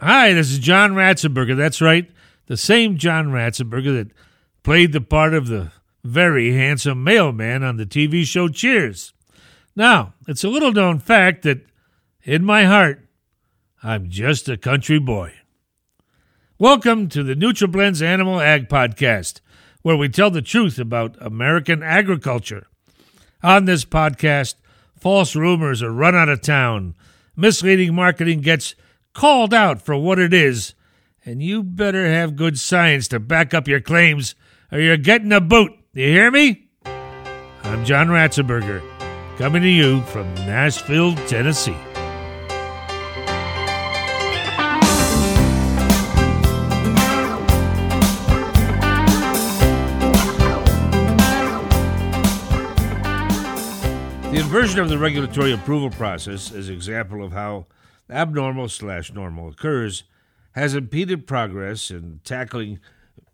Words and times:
Hi, 0.00 0.32
this 0.32 0.50
is 0.50 0.58
John 0.58 0.94
Ratzenberger. 0.94 1.56
That's 1.56 1.80
right, 1.80 2.10
the 2.46 2.56
same 2.56 2.98
John 2.98 3.28
Ratzenberger 3.28 3.96
that 3.96 4.10
played 4.64 4.92
the 4.92 5.00
part 5.00 5.34
of 5.34 5.46
the 5.46 5.70
very 6.02 6.52
handsome 6.52 7.04
mailman 7.04 7.62
on 7.62 7.76
the 7.76 7.86
TV 7.86 8.24
show 8.24 8.48
Cheers. 8.48 9.12
Now, 9.76 10.14
it's 10.26 10.42
a 10.42 10.48
little 10.48 10.72
known 10.72 10.98
fact 10.98 11.42
that 11.44 11.64
in 12.24 12.44
my 12.44 12.64
heart, 12.64 13.06
I'm 13.84 14.10
just 14.10 14.48
a 14.48 14.56
country 14.56 14.98
boy. 14.98 15.32
Welcome 16.58 17.08
to 17.10 17.22
the 17.22 17.36
NutriBlends 17.36 18.02
Animal 18.02 18.40
Ag 18.40 18.68
Podcast, 18.68 19.40
where 19.82 19.96
we 19.96 20.08
tell 20.08 20.30
the 20.30 20.42
truth 20.42 20.76
about 20.76 21.16
American 21.20 21.84
agriculture. 21.84 22.66
On 23.44 23.64
this 23.64 23.84
podcast, 23.84 24.56
false 24.98 25.36
rumors 25.36 25.84
are 25.84 25.92
run 25.92 26.16
out 26.16 26.28
of 26.28 26.40
town, 26.40 26.96
misleading 27.36 27.94
marketing 27.94 28.40
gets 28.40 28.74
called 29.14 29.54
out 29.54 29.80
for 29.80 29.96
what 29.96 30.18
it 30.18 30.34
is, 30.34 30.74
and 31.24 31.42
you 31.42 31.62
better 31.62 32.06
have 32.06 32.36
good 32.36 32.58
science 32.58 33.08
to 33.08 33.18
back 33.18 33.54
up 33.54 33.66
your 33.66 33.80
claims 33.80 34.34
or 34.70 34.80
you're 34.80 34.96
getting 34.96 35.32
a 35.32 35.40
boot. 35.40 35.72
You 35.94 36.08
hear 36.08 36.30
me? 36.30 36.66
I'm 37.62 37.84
John 37.84 38.08
Ratzenberger, 38.08 38.82
coming 39.38 39.62
to 39.62 39.68
you 39.68 40.02
from 40.02 40.34
Nashville, 40.34 41.14
Tennessee. 41.26 41.76
The 54.30 54.40
inversion 54.40 54.80
of 54.80 54.88
the 54.88 54.98
regulatory 54.98 55.52
approval 55.52 55.90
process 55.90 56.50
is 56.50 56.68
an 56.68 56.74
example 56.74 57.24
of 57.24 57.32
how 57.32 57.66
abnormal 58.14 58.68
slash 58.68 59.12
normal 59.12 59.48
occurs 59.48 60.04
has 60.52 60.74
impeded 60.74 61.26
progress 61.26 61.90
in 61.90 62.20
tackling 62.24 62.78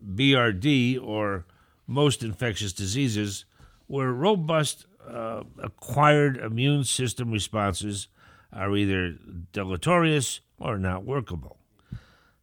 BRD 0.03 0.99
or 1.01 1.45
most 1.87 2.23
infectious 2.23 2.73
diseases 2.73 3.45
where 3.87 4.11
robust 4.11 4.85
uh, 5.07 5.43
acquired 5.61 6.37
immune 6.37 6.83
system 6.83 7.31
responses 7.31 8.07
are 8.51 8.75
either 8.75 9.15
deleterious 9.51 10.39
or 10.59 10.77
not 10.77 11.03
workable. 11.03 11.57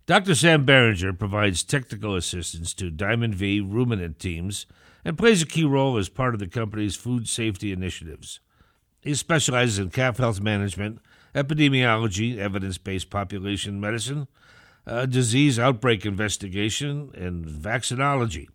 Dr. 0.07 0.35
Sam 0.35 0.65
Barringer 0.65 1.13
provides 1.13 1.63
technical 1.63 2.15
assistance 2.15 2.73
to 2.75 2.91
Diamond 2.91 3.35
V 3.35 3.61
ruminant 3.61 4.19
teams 4.19 4.67
and 5.05 5.19
plays 5.19 5.43
a 5.43 5.47
key 5.47 5.65
role 5.65 5.99
as 5.99 6.09
part 6.09 6.35
of 6.35 6.41
the 6.41 6.47
company's 6.47 6.97
food 6.97 7.29
safety 7.29 7.73
initiatives. 7.73 8.41
He 9.01 9.15
specializes 9.15 9.79
in 9.79 9.91
calf 9.91 10.19
health 10.19 10.41
management, 10.41 11.01
epidemiology, 11.35 12.39
evidence 12.39 12.79
based 12.79 13.11
population 13.11 13.81
medicine, 13.81 14.29
uh, 14.87 15.07
disease 15.07 15.59
outbreak 15.59 16.07
investigation, 16.07 17.11
and 17.15 17.45
vaccinology. 17.45 18.49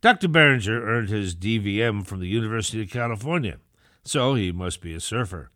Dr. 0.00 0.28
Barringer 0.28 0.82
earned 0.82 1.08
his 1.08 1.34
DVM 1.34 2.06
from 2.06 2.20
the 2.20 2.28
University 2.28 2.82
of 2.82 2.90
California, 2.90 3.58
so 4.04 4.34
he 4.34 4.52
must 4.52 4.80
be 4.80 4.94
a 4.94 5.00
surfer. 5.00 5.50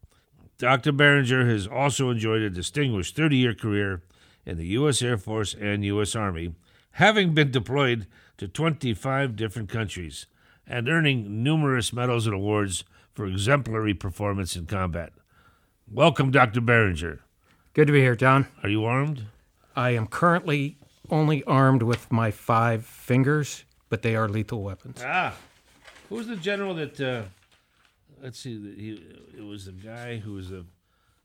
Dr. 0.58 0.92
Barringer 0.92 1.46
has 1.46 1.66
also 1.66 2.10
enjoyed 2.10 2.42
a 2.42 2.50
distinguished 2.50 3.16
30 3.16 3.36
year 3.36 3.54
career 3.54 4.02
in 4.44 4.56
the 4.58 4.66
U.S. 4.68 5.02
Air 5.02 5.16
Force 5.16 5.54
and 5.54 5.84
U.S. 5.84 6.14
Army, 6.14 6.54
having 6.92 7.34
been 7.34 7.50
deployed 7.50 8.06
to 8.38 8.48
25 8.48 9.36
different 9.36 9.68
countries 9.68 10.26
and 10.66 10.88
earning 10.88 11.42
numerous 11.42 11.92
medals 11.92 12.26
and 12.26 12.34
awards 12.34 12.84
for 13.12 13.26
exemplary 13.26 13.94
performance 13.94 14.56
in 14.56 14.66
combat. 14.66 15.12
Welcome, 15.94 16.30
Dr. 16.30 16.62
Barringer. 16.62 17.20
Good 17.74 17.86
to 17.86 17.92
be 17.92 18.00
here, 18.00 18.16
John. 18.16 18.46
Are 18.62 18.68
you 18.70 18.86
armed? 18.86 19.26
I 19.76 19.90
am 19.90 20.06
currently 20.06 20.78
only 21.10 21.44
armed 21.44 21.82
with 21.82 22.10
my 22.10 22.30
five 22.30 22.86
fingers, 22.86 23.64
but 23.90 24.00
they 24.00 24.16
are 24.16 24.26
lethal 24.26 24.62
weapons. 24.62 25.02
Ah, 25.04 25.34
who's 26.08 26.28
the 26.28 26.36
general 26.36 26.74
that? 26.76 26.98
Uh, 26.98 27.24
let's 28.22 28.38
see. 28.38 28.54
He, 28.74 29.04
it 29.36 29.44
was 29.44 29.66
the 29.66 29.72
guy 29.72 30.16
who 30.16 30.32
was 30.32 30.48
the 30.48 30.64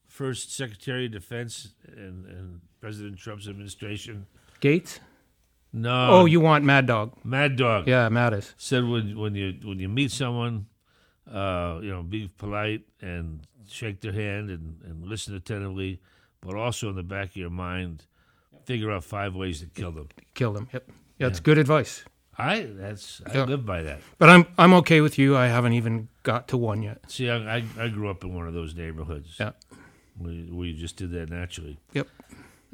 first 0.05 0.53
Secretary 0.53 1.05
of 1.05 1.13
Defense 1.13 1.69
in, 1.87 2.25
in 2.27 2.59
President 2.81 3.17
Trump's 3.17 3.47
administration. 3.47 4.25
Gates? 4.59 4.99
No. 5.71 6.07
Oh, 6.09 6.25
you 6.25 6.41
want 6.41 6.65
Mad 6.65 6.87
Dog? 6.87 7.13
Mad 7.23 7.55
Dog. 7.55 7.87
Yeah, 7.87 8.09
Mattis. 8.09 8.53
Said 8.57 8.83
when 8.83 9.17
when 9.17 9.33
you 9.33 9.53
when 9.63 9.79
you 9.79 9.87
meet 9.87 10.11
someone, 10.11 10.65
uh, 11.31 11.79
you 11.81 11.89
know, 11.89 12.03
be 12.03 12.29
polite 12.37 12.81
and 12.99 13.47
shake 13.69 14.01
their 14.01 14.13
hand 14.13 14.49
and, 14.49 14.81
and 14.83 15.05
listen 15.05 15.35
attentively, 15.35 15.99
but 16.41 16.55
also 16.55 16.89
in 16.89 16.95
the 16.95 17.03
back 17.03 17.29
of 17.29 17.35
your 17.35 17.49
mind, 17.49 18.05
figure 18.65 18.91
out 18.91 19.03
five 19.03 19.35
ways 19.35 19.59
to 19.61 19.65
kill 19.67 19.91
them. 19.91 20.09
Kill 20.33 20.53
them. 20.53 20.67
Yep. 20.73 20.89
Yeah, 21.19 21.27
it's 21.27 21.39
good 21.39 21.57
advice. 21.57 22.03
I 22.37 22.67
that's 22.69 23.21
I 23.25 23.33
Yeah. 23.39 23.43
live 23.45 23.65
by 23.65 23.81
that. 23.81 23.99
But 24.19 24.29
I'm 24.29 24.45
I'm 24.57 24.73
okay 24.75 25.01
with 25.01 25.17
you. 25.17 25.35
I 25.35 25.47
haven't 25.47 25.73
even 25.73 26.07
got 26.23 26.47
to 26.49 26.57
one 26.57 26.83
yet. 26.83 26.99
See, 27.09 27.29
I, 27.29 27.57
I 27.57 27.63
I 27.79 27.87
grew 27.87 28.09
up 28.09 28.23
in 28.23 28.33
one 28.35 28.47
of 28.47 28.53
those 28.53 28.75
neighborhoods. 28.75 29.35
Yeah. 29.39 29.51
We 30.19 30.33
you 30.67 30.73
just 30.73 30.97
did 30.97 31.11
that 31.11 31.29
naturally. 31.29 31.79
Yep. 31.93 32.07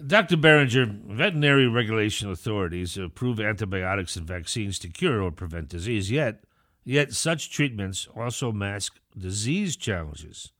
Dr. 0.07 0.37
Barringer, 0.37 0.85
veterinary 1.07 1.67
regulation 1.67 2.29
authorities 2.31 2.97
approve 2.97 3.39
antibiotics 3.39 4.15
and 4.15 4.25
vaccines 4.27 4.79
to 4.79 4.87
cure 4.89 5.21
or 5.21 5.29
prevent 5.31 5.69
disease, 5.69 6.09
yet, 6.09 6.43
yet 6.83 7.13
such 7.13 7.51
treatments 7.51 8.07
also 8.15 8.51
mask 8.51 8.95
disease 9.15 9.75
challenges. 9.75 10.51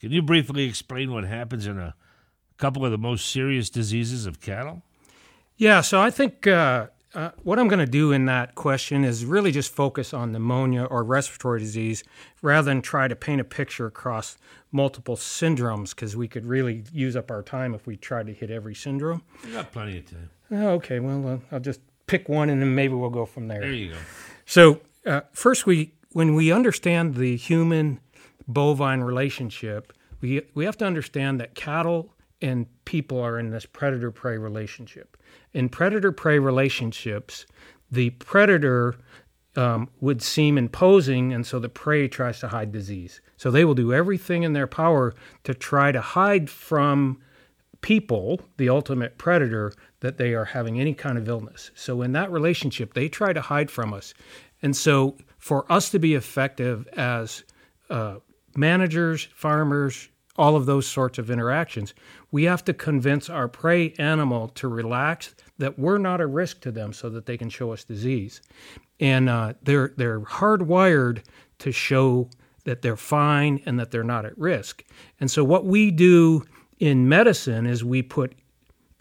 Can 0.00 0.12
you 0.12 0.22
briefly 0.22 0.64
explain 0.64 1.12
what 1.12 1.24
happens 1.24 1.66
in 1.66 1.78
a 1.78 1.94
couple 2.56 2.84
of 2.84 2.90
the 2.90 2.98
most 2.98 3.30
serious 3.30 3.68
diseases 3.68 4.26
of 4.26 4.40
cattle? 4.40 4.82
Yeah, 5.56 5.80
so 5.80 6.00
I 6.00 6.10
think 6.10 6.46
uh, 6.46 6.86
uh, 7.14 7.30
what 7.42 7.58
I'm 7.58 7.66
going 7.66 7.80
to 7.80 7.86
do 7.86 8.12
in 8.12 8.26
that 8.26 8.54
question 8.54 9.04
is 9.04 9.24
really 9.24 9.50
just 9.50 9.72
focus 9.72 10.14
on 10.14 10.30
pneumonia 10.30 10.84
or 10.84 11.02
respiratory 11.02 11.58
disease 11.58 12.04
rather 12.42 12.66
than 12.66 12.80
try 12.80 13.08
to 13.08 13.16
paint 13.16 13.40
a 13.40 13.44
picture 13.44 13.86
across 13.86 14.36
multiple 14.70 15.16
syndromes 15.16 15.90
because 15.90 16.14
we 16.14 16.28
could 16.28 16.46
really 16.46 16.84
use 16.92 17.16
up 17.16 17.30
our 17.30 17.42
time 17.42 17.74
if 17.74 17.86
we 17.86 17.96
tried 17.96 18.26
to 18.26 18.32
hit 18.32 18.50
every 18.50 18.74
syndrome. 18.74 19.22
You 19.44 19.54
got 19.54 19.72
plenty 19.72 19.98
of 19.98 20.10
time. 20.10 20.30
Oh, 20.50 20.68
okay, 20.74 21.00
well, 21.00 21.26
uh, 21.26 21.54
I'll 21.54 21.60
just 21.60 21.80
pick 22.06 22.28
one 22.28 22.50
and 22.50 22.60
then 22.62 22.74
maybe 22.74 22.94
we'll 22.94 23.10
go 23.10 23.26
from 23.26 23.48
there. 23.48 23.60
There 23.60 23.72
you 23.72 23.92
go. 23.92 23.98
So, 24.46 24.80
uh, 25.04 25.22
first, 25.32 25.66
we 25.66 25.92
when 26.12 26.34
we 26.34 26.52
understand 26.52 27.16
the 27.16 27.36
human 27.36 28.00
bovine 28.48 29.02
relationship, 29.02 29.92
we 30.20 30.42
we 30.54 30.64
have 30.64 30.76
to 30.78 30.86
understand 30.86 31.40
that 31.40 31.54
cattle 31.54 32.14
and 32.40 32.66
people 32.84 33.20
are 33.20 33.38
in 33.38 33.50
this 33.50 33.66
predator 33.66 34.10
prey 34.10 34.38
relationship. 34.38 35.16
In 35.52 35.68
predator 35.68 36.12
prey 36.12 36.38
relationships, 36.38 37.46
the 37.90 38.10
predator 38.10 38.94
um, 39.56 39.88
would 40.00 40.22
seem 40.22 40.56
imposing, 40.56 41.32
and 41.32 41.44
so 41.44 41.58
the 41.58 41.68
prey 41.68 42.06
tries 42.06 42.38
to 42.40 42.48
hide 42.48 42.70
disease. 42.70 43.20
So 43.36 43.50
they 43.50 43.64
will 43.64 43.74
do 43.74 43.92
everything 43.92 44.44
in 44.44 44.52
their 44.52 44.66
power 44.66 45.14
to 45.44 45.54
try 45.54 45.90
to 45.90 46.00
hide 46.00 46.48
from 46.48 47.20
people, 47.80 48.40
the 48.56 48.68
ultimate 48.68 49.18
predator, 49.18 49.72
that 50.00 50.16
they 50.16 50.34
are 50.34 50.44
having 50.44 50.80
any 50.80 50.94
kind 50.94 51.18
of 51.18 51.28
illness. 51.28 51.70
So 51.74 52.02
in 52.02 52.12
that 52.12 52.30
relationship, 52.30 52.94
they 52.94 53.08
try 53.08 53.32
to 53.32 53.40
hide 53.40 53.70
from 53.70 53.92
us. 53.92 54.14
And 54.62 54.76
so 54.76 55.16
for 55.38 55.70
us 55.70 55.90
to 55.90 55.98
be 55.98 56.14
effective 56.14 56.86
as 56.96 57.42
uh, 57.90 58.16
managers, 58.58 59.28
farmers, 59.34 60.08
all 60.36 60.54
of 60.54 60.66
those 60.66 60.86
sorts 60.86 61.18
of 61.18 61.30
interactions, 61.30 61.94
we 62.30 62.44
have 62.44 62.64
to 62.64 62.74
convince 62.74 63.28
our 63.30 63.48
prey 63.48 63.92
animal 63.98 64.48
to 64.48 64.68
relax, 64.68 65.34
that 65.58 65.78
we're 65.78 65.98
not 65.98 66.20
a 66.20 66.26
risk 66.26 66.60
to 66.60 66.70
them 66.70 66.92
so 66.92 67.08
that 67.10 67.26
they 67.26 67.36
can 67.36 67.48
show 67.48 67.72
us 67.72 67.84
disease. 67.84 68.40
And 69.00 69.28
uh, 69.28 69.54
they're, 69.62 69.92
they're 69.96 70.20
hardwired 70.20 71.22
to 71.58 71.72
show 71.72 72.30
that 72.64 72.82
they're 72.82 72.96
fine 72.96 73.60
and 73.66 73.80
that 73.80 73.90
they're 73.90 74.04
not 74.04 74.24
at 74.24 74.38
risk. 74.38 74.84
And 75.20 75.30
so 75.30 75.42
what 75.42 75.64
we 75.64 75.90
do 75.90 76.44
in 76.78 77.08
medicine 77.08 77.66
is 77.66 77.82
we 77.82 78.02
put 78.02 78.34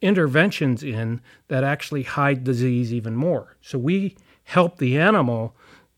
interventions 0.02 0.84
in 0.84 1.22
that 1.50 1.64
actually 1.64 2.04
hide 2.04 2.44
disease 2.44 2.94
even 2.94 3.16
more. 3.16 3.58
So 3.62 3.78
we 3.78 4.16
help 4.44 4.78
the 4.78 4.98
animal 4.98 5.56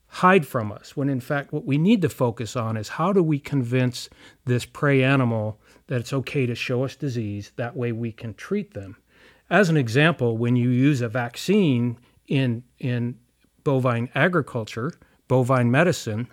hide 0.09 0.45
from 0.45 0.71
us 0.71 0.97
when 0.97 1.07
in 1.07 1.19
fact 1.19 1.53
what 1.53 1.65
we 1.65 1.77
need 1.77 2.01
to 2.01 2.09
focus 2.09 2.56
on 2.56 2.75
is 2.75 2.89
how 2.89 3.13
do 3.13 3.21
we 3.21 3.39
convince 3.39 4.09
this 4.45 4.65
prey 4.65 5.03
animal 5.03 5.59
that 5.88 6.00
it's 6.00 6.13
okay 6.13 6.45
to 6.45 6.56
show 6.56 6.83
us 6.83 6.95
disease 6.95 7.51
that 7.56 7.75
way 7.75 7.91
we 7.91 8.11
can 8.11 8.33
treat 8.33 8.73
them. 8.73 8.97
As 9.50 9.69
an 9.69 9.77
example 9.77 10.38
when 10.38 10.56
you 10.56 10.69
use 10.69 11.01
a 11.01 11.09
vaccine 11.09 11.97
in 12.27 12.63
in 12.79 13.17
bovine 13.63 14.09
agriculture 14.15 14.91
bovine 15.27 15.69
medicine 15.69 16.27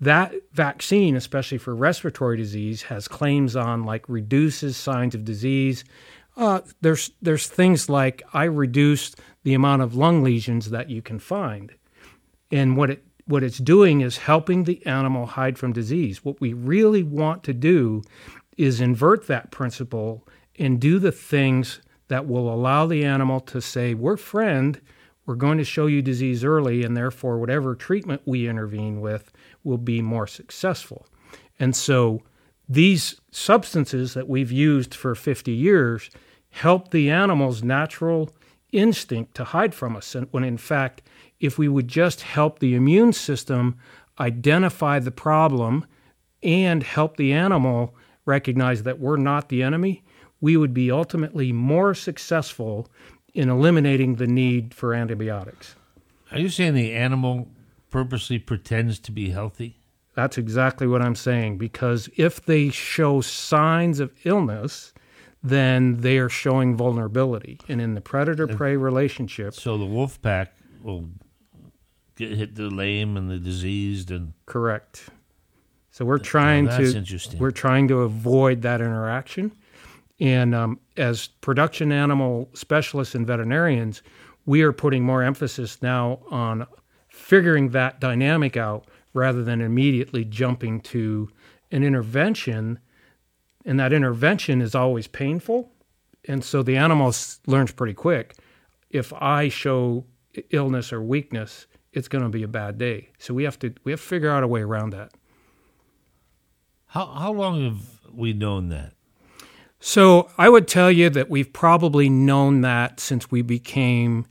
that 0.00 0.34
vaccine 0.52 1.16
especially 1.16 1.58
for 1.58 1.74
respiratory 1.74 2.36
disease 2.36 2.82
has 2.82 3.08
claims 3.08 3.56
on 3.56 3.84
like 3.84 4.06
reduces 4.08 4.76
signs 4.76 5.14
of 5.14 5.24
disease. 5.24 5.84
Uh, 6.36 6.60
there's 6.80 7.12
there's 7.22 7.46
things 7.46 7.88
like 7.88 8.22
I 8.32 8.44
reduced 8.44 9.20
the 9.44 9.54
amount 9.54 9.82
of 9.82 9.94
lung 9.94 10.22
lesions 10.22 10.70
that 10.70 10.90
you 10.90 11.00
can 11.00 11.20
find, 11.20 11.72
and 12.50 12.76
what 12.76 12.90
it 12.90 13.04
what 13.26 13.42
it's 13.42 13.58
doing 13.58 14.00
is 14.00 14.18
helping 14.18 14.64
the 14.64 14.84
animal 14.86 15.26
hide 15.26 15.58
from 15.58 15.72
disease. 15.72 16.24
What 16.24 16.40
we 16.40 16.52
really 16.52 17.02
want 17.02 17.42
to 17.44 17.54
do 17.54 18.02
is 18.56 18.80
invert 18.80 19.26
that 19.26 19.50
principle 19.50 20.26
and 20.58 20.80
do 20.80 20.98
the 20.98 21.12
things 21.12 21.80
that 22.08 22.26
will 22.26 22.52
allow 22.52 22.86
the 22.86 23.04
animal 23.04 23.40
to 23.40 23.60
say, 23.60 23.94
We're 23.94 24.16
friend, 24.16 24.80
we're 25.26 25.34
going 25.36 25.58
to 25.58 25.64
show 25.64 25.86
you 25.86 26.02
disease 26.02 26.44
early, 26.44 26.84
and 26.84 26.96
therefore, 26.96 27.38
whatever 27.38 27.74
treatment 27.74 28.22
we 28.26 28.48
intervene 28.48 29.00
with 29.00 29.32
will 29.62 29.78
be 29.78 30.02
more 30.02 30.26
successful. 30.26 31.06
And 31.58 31.74
so, 31.74 32.22
these 32.68 33.20
substances 33.30 34.14
that 34.14 34.28
we've 34.28 34.52
used 34.52 34.94
for 34.94 35.14
50 35.14 35.52
years 35.52 36.10
help 36.50 36.90
the 36.90 37.10
animal's 37.10 37.62
natural 37.62 38.30
instinct 38.72 39.34
to 39.36 39.44
hide 39.44 39.74
from 39.74 39.96
us. 39.96 40.14
When 40.30 40.44
in 40.44 40.58
fact, 40.58 41.02
if 41.40 41.58
we 41.58 41.68
would 41.68 41.88
just 41.88 42.22
help 42.22 42.58
the 42.58 42.74
immune 42.74 43.12
system 43.12 43.76
identify 44.18 44.98
the 44.98 45.10
problem 45.10 45.86
and 46.42 46.82
help 46.82 47.16
the 47.16 47.32
animal 47.32 47.94
recognize 48.24 48.82
that 48.84 49.00
we're 49.00 49.16
not 49.16 49.48
the 49.48 49.62
enemy, 49.62 50.02
we 50.40 50.56
would 50.56 50.74
be 50.74 50.90
ultimately 50.90 51.52
more 51.52 51.94
successful 51.94 52.88
in 53.34 53.48
eliminating 53.48 54.16
the 54.16 54.26
need 54.26 54.72
for 54.72 54.94
antibiotics. 54.94 55.74
Are 56.30 56.38
you 56.38 56.48
saying 56.48 56.74
the 56.74 56.92
animal 56.92 57.48
purposely 57.90 58.38
pretends 58.38 58.98
to 59.00 59.12
be 59.12 59.30
healthy? 59.30 59.78
That's 60.14 60.38
exactly 60.38 60.86
what 60.86 61.02
I'm 61.02 61.16
saying 61.16 61.58
because 61.58 62.08
if 62.16 62.44
they 62.44 62.70
show 62.70 63.20
signs 63.20 64.00
of 64.00 64.12
illness, 64.24 64.92
then 65.42 66.00
they 66.00 66.18
are 66.18 66.28
showing 66.28 66.76
vulnerability. 66.76 67.58
And 67.68 67.80
in 67.80 67.94
the 67.94 68.00
predator 68.00 68.46
prey 68.46 68.76
relationship. 68.76 69.54
So 69.54 69.76
the 69.76 69.84
wolf 69.84 70.20
pack 70.22 70.54
will 70.82 71.08
get 72.16 72.32
hit 72.32 72.54
the 72.54 72.70
lame 72.70 73.16
and 73.16 73.30
the 73.30 73.38
diseased 73.38 74.10
and 74.10 74.32
correct. 74.46 75.08
So 75.90 76.04
we're 76.04 76.18
trying 76.18 76.66
to 76.68 77.36
we're 77.38 77.52
trying 77.52 77.88
to 77.88 78.00
avoid 78.00 78.62
that 78.62 78.80
interaction. 78.80 79.52
And 80.20 80.54
um, 80.54 80.80
as 80.96 81.28
production 81.40 81.92
animal 81.92 82.48
specialists 82.52 83.14
and 83.14 83.26
veterinarians, 83.26 84.02
we 84.46 84.62
are 84.62 84.72
putting 84.72 85.04
more 85.04 85.22
emphasis 85.22 85.82
now 85.82 86.20
on 86.30 86.66
figuring 87.08 87.70
that 87.70 88.00
dynamic 88.00 88.56
out 88.56 88.86
rather 89.12 89.44
than 89.44 89.60
immediately 89.60 90.24
jumping 90.24 90.80
to 90.80 91.30
an 91.70 91.82
intervention. 91.82 92.78
And 93.64 93.78
that 93.78 93.92
intervention 93.92 94.60
is 94.60 94.74
always 94.74 95.06
painful. 95.06 95.70
And 96.26 96.44
so 96.44 96.62
the 96.62 96.76
animal 96.76 97.14
learns 97.46 97.72
pretty 97.72 97.94
quick. 97.94 98.34
If 98.90 99.12
I 99.12 99.48
show 99.48 100.04
illness 100.50 100.92
or 100.92 101.00
weakness, 101.02 101.66
it's 101.94 102.08
going 102.08 102.24
to 102.24 102.30
be 102.30 102.42
a 102.42 102.48
bad 102.48 102.76
day. 102.76 103.08
So 103.18 103.32
we 103.32 103.44
have 103.44 103.58
to 103.60 103.72
we 103.84 103.92
have 103.92 104.00
to 104.00 104.06
figure 104.06 104.30
out 104.30 104.42
a 104.42 104.48
way 104.48 104.60
around 104.60 104.90
that. 104.90 105.12
How 106.86 107.06
how 107.06 107.32
long 107.32 107.64
have 107.64 108.00
we 108.12 108.32
known 108.32 108.68
that? 108.68 108.92
So 109.80 110.30
I 110.38 110.48
would 110.48 110.66
tell 110.66 110.90
you 110.90 111.10
that 111.10 111.28
we've 111.28 111.52
probably 111.52 112.08
known 112.08 112.62
that 112.62 113.00
since 113.00 113.30
we 113.30 113.42
became 113.42 114.26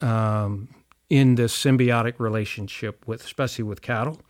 um, 0.00 0.68
in 1.08 1.36
this 1.36 1.56
symbiotic 1.56 2.14
relationship 2.18 3.06
with, 3.06 3.24
especially 3.24 3.64
with 3.64 3.80
cattle. 3.80 4.20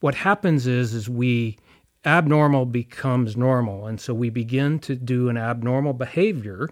What 0.00 0.14
happens 0.14 0.66
is, 0.66 0.94
is 0.94 1.08
we 1.08 1.58
abnormal 2.04 2.66
becomes 2.66 3.36
normal, 3.36 3.86
and 3.86 4.00
so 4.00 4.12
we 4.14 4.30
begin 4.30 4.78
to 4.80 4.94
do 4.94 5.28
an 5.28 5.36
abnormal 5.36 5.94
behavior. 5.94 6.68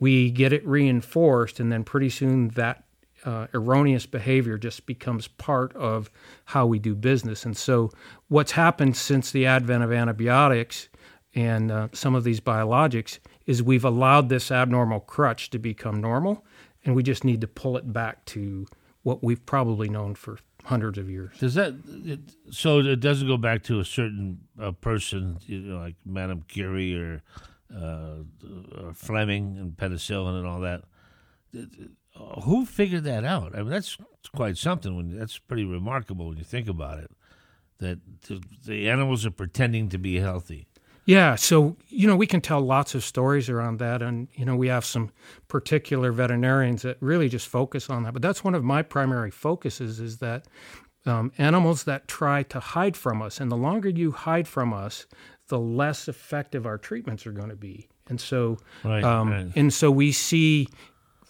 We 0.00 0.30
get 0.30 0.52
it 0.52 0.66
reinforced, 0.66 1.60
and 1.60 1.70
then 1.70 1.84
pretty 1.84 2.10
soon 2.10 2.48
that 2.50 2.84
uh, 3.24 3.46
erroneous 3.54 4.06
behavior 4.06 4.58
just 4.58 4.86
becomes 4.86 5.28
part 5.28 5.74
of 5.76 6.10
how 6.46 6.66
we 6.66 6.78
do 6.78 6.94
business. 6.94 7.44
And 7.44 7.56
so, 7.56 7.90
what's 8.28 8.52
happened 8.52 8.96
since 8.96 9.30
the 9.30 9.46
advent 9.46 9.82
of 9.82 9.92
antibiotics 9.92 10.88
and 11.34 11.70
uh, 11.70 11.88
some 11.92 12.14
of 12.14 12.24
these 12.24 12.40
biologics 12.40 13.18
is 13.46 13.62
we've 13.62 13.84
allowed 13.84 14.28
this 14.28 14.50
abnormal 14.50 15.00
crutch 15.00 15.50
to 15.50 15.58
become 15.58 16.00
normal, 16.00 16.44
and 16.84 16.94
we 16.94 17.02
just 17.02 17.24
need 17.24 17.40
to 17.40 17.46
pull 17.46 17.76
it 17.76 17.92
back 17.92 18.24
to 18.26 18.66
what 19.02 19.22
we've 19.22 19.44
probably 19.46 19.88
known 19.88 20.14
for 20.14 20.38
hundreds 20.64 20.98
of 20.98 21.08
years. 21.08 21.38
Does 21.38 21.54
that 21.54 21.74
it, 22.04 22.20
so 22.50 22.80
it 22.80 23.00
doesn't 23.00 23.26
go 23.26 23.36
back 23.36 23.62
to 23.64 23.80
a 23.80 23.84
certain 23.84 24.40
uh, 24.60 24.72
person, 24.72 25.38
you 25.46 25.60
know, 25.60 25.78
like 25.78 25.94
Madame 26.04 26.42
Curie 26.46 26.94
or, 26.94 27.22
uh, 27.74 28.16
or 28.76 28.92
Fleming 28.94 29.56
and 29.58 29.76
penicillin 29.76 30.38
and 30.38 30.46
all 30.46 30.60
that? 30.60 30.82
Who 32.44 32.66
figured 32.66 33.04
that 33.04 33.24
out? 33.24 33.54
I 33.54 33.58
mean, 33.58 33.70
that's 33.70 33.96
quite 34.34 34.56
something. 34.56 34.96
When 34.96 35.18
that's 35.18 35.38
pretty 35.38 35.64
remarkable 35.64 36.28
when 36.28 36.38
you 36.38 36.44
think 36.44 36.68
about 36.68 36.98
it. 36.98 37.10
That 37.78 38.00
the, 38.26 38.42
the 38.66 38.90
animals 38.90 39.24
are 39.24 39.30
pretending 39.30 39.88
to 39.90 39.98
be 39.98 40.18
healthy. 40.18 40.66
Yeah, 41.04 41.36
so 41.36 41.76
you 41.88 42.06
know 42.06 42.16
we 42.16 42.26
can 42.26 42.42
tell 42.42 42.60
lots 42.60 42.94
of 42.94 43.02
stories 43.02 43.48
around 43.48 43.78
that, 43.78 44.02
and 44.02 44.28
you 44.34 44.44
know 44.44 44.56
we 44.56 44.68
have 44.68 44.84
some 44.84 45.10
particular 45.48 46.12
veterinarians 46.12 46.82
that 46.82 46.98
really 47.00 47.30
just 47.30 47.48
focus 47.48 47.88
on 47.88 48.02
that. 48.02 48.12
But 48.12 48.20
that's 48.20 48.44
one 48.44 48.54
of 48.54 48.62
my 48.62 48.82
primary 48.82 49.30
focuses 49.30 50.00
is 50.00 50.18
that 50.18 50.46
um, 51.06 51.32
animals 51.38 51.84
that 51.84 52.08
try 52.08 52.42
to 52.44 52.60
hide 52.60 52.96
from 52.96 53.22
us, 53.22 53.40
and 53.40 53.50
the 53.50 53.56
longer 53.56 53.88
you 53.88 54.10
hide 54.10 54.46
from 54.46 54.74
us, 54.74 55.06
the 55.46 55.58
less 55.58 56.08
effective 56.08 56.66
our 56.66 56.76
treatments 56.76 57.26
are 57.26 57.32
going 57.32 57.48
to 57.48 57.56
be. 57.56 57.88
And 58.08 58.20
so, 58.20 58.58
right, 58.84 59.02
um, 59.02 59.30
right. 59.30 59.46
and 59.56 59.72
so 59.72 59.90
we 59.90 60.12
see 60.12 60.68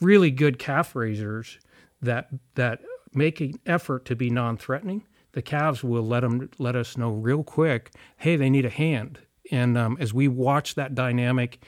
really 0.01 0.31
good 0.31 0.59
calf 0.59 0.95
raisers 0.95 1.59
that 2.01 2.29
that 2.55 2.81
make 3.15 3.41
an 3.41 3.55
effort 3.67 4.05
to 4.05 4.17
be 4.17 4.31
non-threatening. 4.31 5.05
The 5.33 5.43
calves 5.43 5.83
will 5.83 6.03
let 6.03 6.21
them 6.21 6.51
let 6.59 6.77
us 6.77 6.97
know 6.97 7.11
real 7.11 7.43
quick, 7.43 7.93
hey, 8.17 8.37
they 8.37 8.51
need 8.51 8.65
a 8.65 8.71
hand 8.71 9.21
and 9.51 9.79
um, 9.79 9.97
as 10.01 10.13
we 10.13 10.29
watch 10.29 10.75
that 10.75 10.95
dynamic 10.95 11.63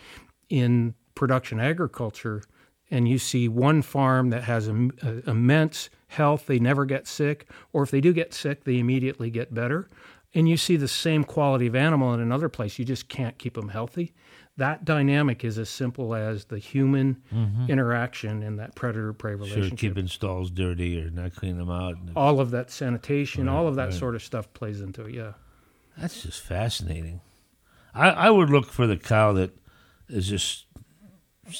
in 0.49 0.94
production 1.15 1.61
agriculture, 1.61 2.43
and 2.91 3.09
you 3.09 3.19
see 3.19 3.49
one 3.49 3.82
farm 3.82 4.31
that 4.31 4.44
has 4.44 4.69
a, 4.69 4.88
immense 5.26 5.91
health, 6.09 6.47
they 6.47 6.59
never 6.59 6.85
get 6.85 7.06
sick, 7.06 7.49
or 7.73 7.83
if 7.83 7.91
they 7.91 8.00
do 8.00 8.12
get 8.12 8.35
sick, 8.35 8.65
they 8.65 8.79
immediately 8.79 9.31
get 9.31 9.55
better. 9.55 9.88
And 10.35 10.49
you 10.49 10.56
see 10.56 10.76
the 10.76 10.88
same 10.88 11.25
quality 11.25 11.67
of 11.67 11.75
animal 11.75 12.15
in 12.15 12.21
another 12.21 12.49
place, 12.49 12.79
you 12.79 12.85
just 12.85 13.09
can't 13.09 13.38
keep 13.38 13.55
them 13.55 13.69
healthy. 13.69 14.12
That 14.61 14.85
dynamic 14.85 15.43
is 15.43 15.57
as 15.57 15.71
simple 15.71 16.15
as 16.15 16.45
the 16.45 16.59
human 16.59 17.23
mm-hmm. 17.35 17.71
interaction 17.71 18.43
in 18.43 18.57
that 18.57 18.75
predator 18.75 19.15
prey 19.15 19.35
relationship. 19.35 19.71
Sure, 19.71 19.77
keeping 19.79 20.07
stalls 20.07 20.51
dirty 20.51 21.03
or 21.03 21.09
not 21.09 21.35
cleaning 21.35 21.57
them 21.57 21.71
out. 21.71 21.97
All 22.15 22.41
of 22.41 22.51
that 22.51 22.71
sanitation, 22.71 23.47
right, 23.47 23.53
all 23.55 23.67
of 23.67 23.77
that 23.77 23.85
right. 23.85 23.95
sort 23.95 24.15
of 24.15 24.23
stuff 24.23 24.53
plays 24.53 24.83
into 24.83 25.07
it, 25.07 25.15
yeah. 25.15 25.33
That's 25.97 26.23
just 26.25 26.43
fascinating. 26.43 27.23
I, 27.95 28.11
I 28.11 28.31
would 28.31 28.51
look 28.51 28.67
for 28.67 28.87
the 28.87 28.99
cow 28.99 29.33
that 29.33 29.57
is 30.11 30.29
just 30.29 30.67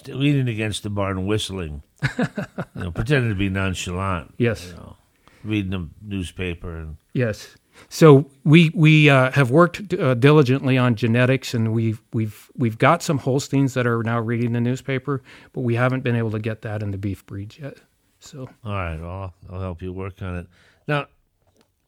leaning 0.07 0.51
against 0.51 0.83
the 0.83 0.91
barn 0.91 1.25
whistling, 1.25 1.83
you 2.19 2.27
know, 2.75 2.91
pretending 2.91 3.31
to 3.31 3.35
be 3.35 3.49
nonchalant. 3.49 4.35
Yes. 4.37 4.67
You 4.67 4.75
know, 4.75 4.97
reading 5.43 5.71
the 5.71 5.89
newspaper 6.03 6.77
and 6.77 6.99
yes. 7.15 7.57
So 7.89 8.31
we 8.45 8.71
we 8.75 9.11
uh, 9.11 9.31
have 9.33 9.51
worked 9.51 9.93
uh, 9.95 10.15
diligently 10.15 10.79
on 10.79 10.95
genetics, 10.95 11.55
and 11.55 11.73
we've 11.73 12.01
we've 12.13 12.51
we've 12.57 12.79
got 12.79 13.03
some 13.03 13.19
Holsteins 13.19 13.75
that 13.75 13.87
are 13.87 14.03
now 14.03 14.21
reading 14.21 14.53
the 14.53 14.61
newspaper, 14.61 15.23
but 15.53 15.63
we 15.63 15.75
haven't 15.75 16.03
been 16.03 16.17
able 16.17 16.31
to 16.33 16.39
get 16.39 16.63
that 16.63 16.83
in 16.83 16.91
the 16.91 16.99
beef 16.99 17.25
breeds 17.27 17.59
yet. 17.59 17.79
So 18.19 18.49
all 18.65 18.73
right, 18.73 19.01
well, 19.01 19.35
I'll 19.51 19.61
help 19.61 19.83
you 19.83 19.93
work 19.93 20.23
on 20.23 20.37
it. 20.37 20.47
Now, 20.87 21.07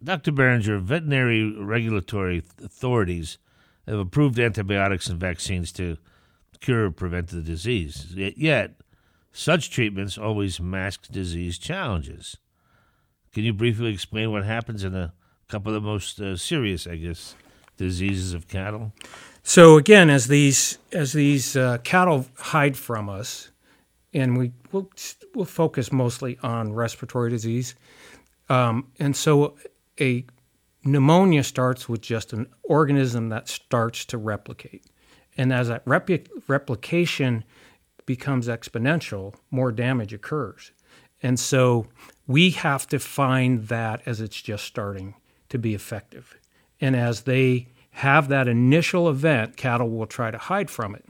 Dr. 0.03 0.33
Barringer, 0.33 0.79
veterinary 0.79 1.53
regulatory 1.57 2.43
authorities 2.63 3.39
have 3.87 3.99
approved 3.99 4.39
antibiotics 4.39 5.09
and 5.09 5.19
vaccines 5.19 5.73
to 5.73 5.99
cure 6.61 6.87
or 6.87 6.91
prevent 6.91 7.29
the 7.29 7.43
disease. 7.43 8.15
Yet, 8.15 8.81
such 9.33 9.71
treatments 9.71 10.19
always 10.19 10.61
mask 10.61 11.09
disease 11.11 11.59
challenges. 11.59 12.37
Can 13.33 13.45
you 13.45 13.53
briefly 13.53 13.93
explain 13.93 14.31
what 14.31 14.45
happens 14.45 14.85
in 14.85 14.95
a 14.95 15.13
couple 15.53 15.75
of 15.75 15.83
the 15.83 15.87
most 15.87 16.19
uh, 16.19 16.35
serious, 16.35 16.87
I 16.87 16.97
guess, 16.97 17.37
diseases 17.77 18.33
of 18.33 18.49
cattle? 18.49 18.93
So 19.43 19.77
again, 19.77 20.09
as 20.09 20.29
these 20.29 20.79
as 20.93 21.13
these 21.13 21.57
uh, 21.57 21.79
cattle 21.85 22.27
hide 22.39 22.77
from 22.77 23.11
us, 23.11 23.51
and 24.15 24.39
we 24.39 24.53
will 24.73 24.91
we'll 25.35 25.45
focus 25.45 25.93
mostly 25.93 26.39
on 26.43 26.73
respiratory 26.73 27.29
disease, 27.31 27.75
um, 28.49 28.87
and 28.99 29.15
so 29.15 29.57
a 30.01 30.25
pneumonia 30.85 31.43
starts 31.43 31.89
with 31.89 32.01
just 32.01 32.33
an 32.33 32.47
organism 32.63 33.29
that 33.29 33.49
starts 33.49 34.05
to 34.07 34.17
replicate. 34.17 34.87
And 35.37 35.53
as 35.53 35.69
that 35.69 35.83
replication 35.87 37.45
becomes 38.07 38.49
exponential, 38.49 39.35
more 39.51 39.73
damage 39.73 40.13
occurs. 40.13 40.73
And 41.23 41.39
so 41.39 41.87
we 42.27 42.51
have 42.51 42.87
to 42.89 42.99
find 42.99 43.69
that 43.69 44.03
as 44.07 44.21
it's 44.21 44.43
just 44.43 44.65
starting 44.65 45.15
to 45.53 45.59
be 45.59 45.75
effective. 45.75 46.37
And 46.81 46.97
as 46.97 47.23
they 47.23 47.69
have 47.93 48.29
that 48.29 48.49
initial 48.49 49.09
event, 49.09 49.57
cattle 49.57 49.91
will 49.91 50.07
try 50.07 50.31
to 50.31 50.39
hide 50.39 50.71
from 50.71 50.95
it. 50.95 51.05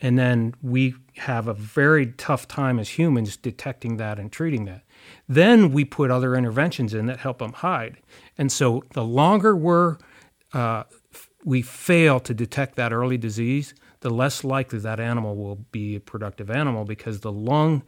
And 0.00 0.18
then 0.18 0.54
we 0.62 0.94
have 1.18 1.46
a 1.46 1.54
very 1.54 2.06
tough 2.06 2.48
time 2.48 2.80
as 2.80 2.88
humans 2.98 3.36
detecting 3.36 3.98
that 3.98 4.18
and 4.18 4.32
treating 4.32 4.64
that. 4.64 4.82
Then 5.28 5.72
we 5.72 5.84
put 5.84 6.10
other 6.10 6.34
interventions 6.34 6.92
in 6.92 7.06
that 7.06 7.20
help 7.20 7.38
them 7.38 7.52
hide. 7.52 7.98
And 8.36 8.50
so 8.50 8.82
the 8.94 9.04
longer 9.04 9.54
we're 9.54 9.98
uh, 10.52 10.84
we 11.44 11.62
fail 11.62 12.20
to 12.20 12.34
detect 12.34 12.76
that 12.76 12.92
early 12.92 13.18
disease, 13.18 13.74
the 14.00 14.10
less 14.10 14.44
likely 14.44 14.78
that 14.80 15.00
animal 15.00 15.36
will 15.36 15.56
be 15.70 15.96
a 15.96 16.00
productive 16.00 16.50
animal 16.50 16.84
because 16.84 17.20
the 17.20 17.32
lung 17.32 17.82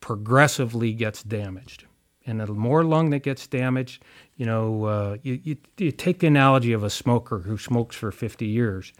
progressively 0.00 0.92
gets 0.92 1.22
damaged. 1.22 1.86
And 2.26 2.40
the 2.40 2.46
more 2.46 2.84
lung 2.84 3.10
that 3.10 3.22
gets 3.22 3.46
damaged, 3.46 4.02
you 4.36 4.46
know, 4.46 4.84
uh, 4.84 5.16
you, 5.22 5.40
you, 5.42 5.56
you 5.78 5.92
take 5.92 6.18
the 6.18 6.26
analogy 6.26 6.72
of 6.72 6.82
a 6.82 6.90
smoker 6.90 7.40
who 7.40 7.56
smokes 7.56 7.94
for 7.94 8.10
50 8.10 8.46
years, 8.46 8.92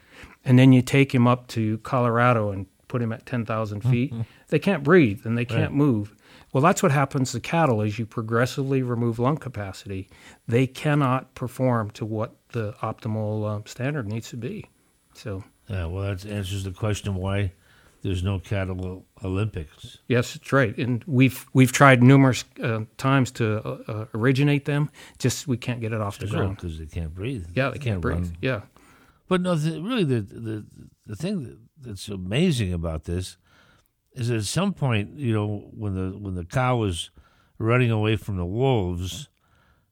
and 0.44 0.58
then 0.58 0.72
you 0.72 0.82
take 0.82 1.14
him 1.14 1.26
up 1.26 1.48
to 1.48 1.78
Colorado 1.78 2.50
and 2.50 2.66
put 2.88 3.02
him 3.02 3.12
at 3.12 3.26
10,000 3.26 3.80
feet. 3.80 4.12
Mm-hmm. 4.12 4.22
They 4.48 4.58
can't 4.58 4.84
breathe 4.84 5.22
and 5.24 5.36
they 5.36 5.44
can't 5.44 5.62
right. 5.62 5.72
move. 5.72 6.14
Well, 6.52 6.62
that's 6.62 6.80
what 6.80 6.92
happens 6.92 7.32
to 7.32 7.40
cattle 7.40 7.82
as 7.82 7.98
you 7.98 8.06
progressively 8.06 8.82
remove 8.82 9.18
lung 9.18 9.38
capacity. 9.38 10.08
They 10.46 10.68
cannot 10.68 11.34
perform 11.34 11.90
to 11.92 12.04
what 12.04 12.36
the 12.50 12.74
optimal 12.74 13.62
uh, 13.62 13.68
standard 13.68 14.06
needs 14.06 14.28
to 14.30 14.36
be. 14.36 14.66
So. 15.14 15.42
Yeah, 15.68 15.86
well, 15.86 16.04
that 16.04 16.24
answers 16.24 16.62
the 16.62 16.70
question 16.70 17.16
why 17.16 17.52
there's 18.04 18.22
no 18.22 18.38
cattle 18.38 19.06
Olympics. 19.24 19.98
Yes, 20.08 20.34
that's 20.34 20.52
right. 20.52 20.76
And 20.76 21.02
we've 21.06 21.46
we've 21.54 21.72
tried 21.72 22.02
numerous 22.02 22.44
uh, 22.62 22.80
times 22.98 23.30
to 23.32 23.66
uh, 23.66 23.78
uh 23.90 24.06
originate 24.14 24.66
them. 24.66 24.90
Just 25.18 25.48
we 25.48 25.56
can't 25.56 25.80
get 25.80 25.92
it 25.92 26.02
off 26.02 26.18
the 26.18 26.26
ground 26.26 26.56
because 26.56 26.78
they 26.78 26.84
can't 26.84 27.14
breathe. 27.14 27.46
Yeah, 27.54 27.70
they, 27.70 27.72
they 27.72 27.78
can't, 27.78 27.84
can't, 27.84 28.00
breathe. 28.02 28.16
Run. 28.16 28.36
Yeah. 28.42 28.60
But 29.26 29.40
no, 29.40 29.54
the, 29.54 29.80
really, 29.80 30.04
the 30.04 30.20
the 30.20 30.66
the 31.06 31.16
thing 31.16 31.58
that's 31.80 32.08
amazing 32.08 32.74
about 32.74 33.04
this 33.04 33.38
is 34.12 34.30
at 34.30 34.44
some 34.44 34.74
point, 34.74 35.18
you 35.18 35.32
know, 35.32 35.70
when 35.74 35.94
the 35.94 36.16
when 36.18 36.34
the 36.34 36.44
cow 36.44 36.76
was 36.76 37.10
running 37.58 37.90
away 37.90 38.16
from 38.16 38.36
the 38.36 38.44
wolves, 38.44 39.30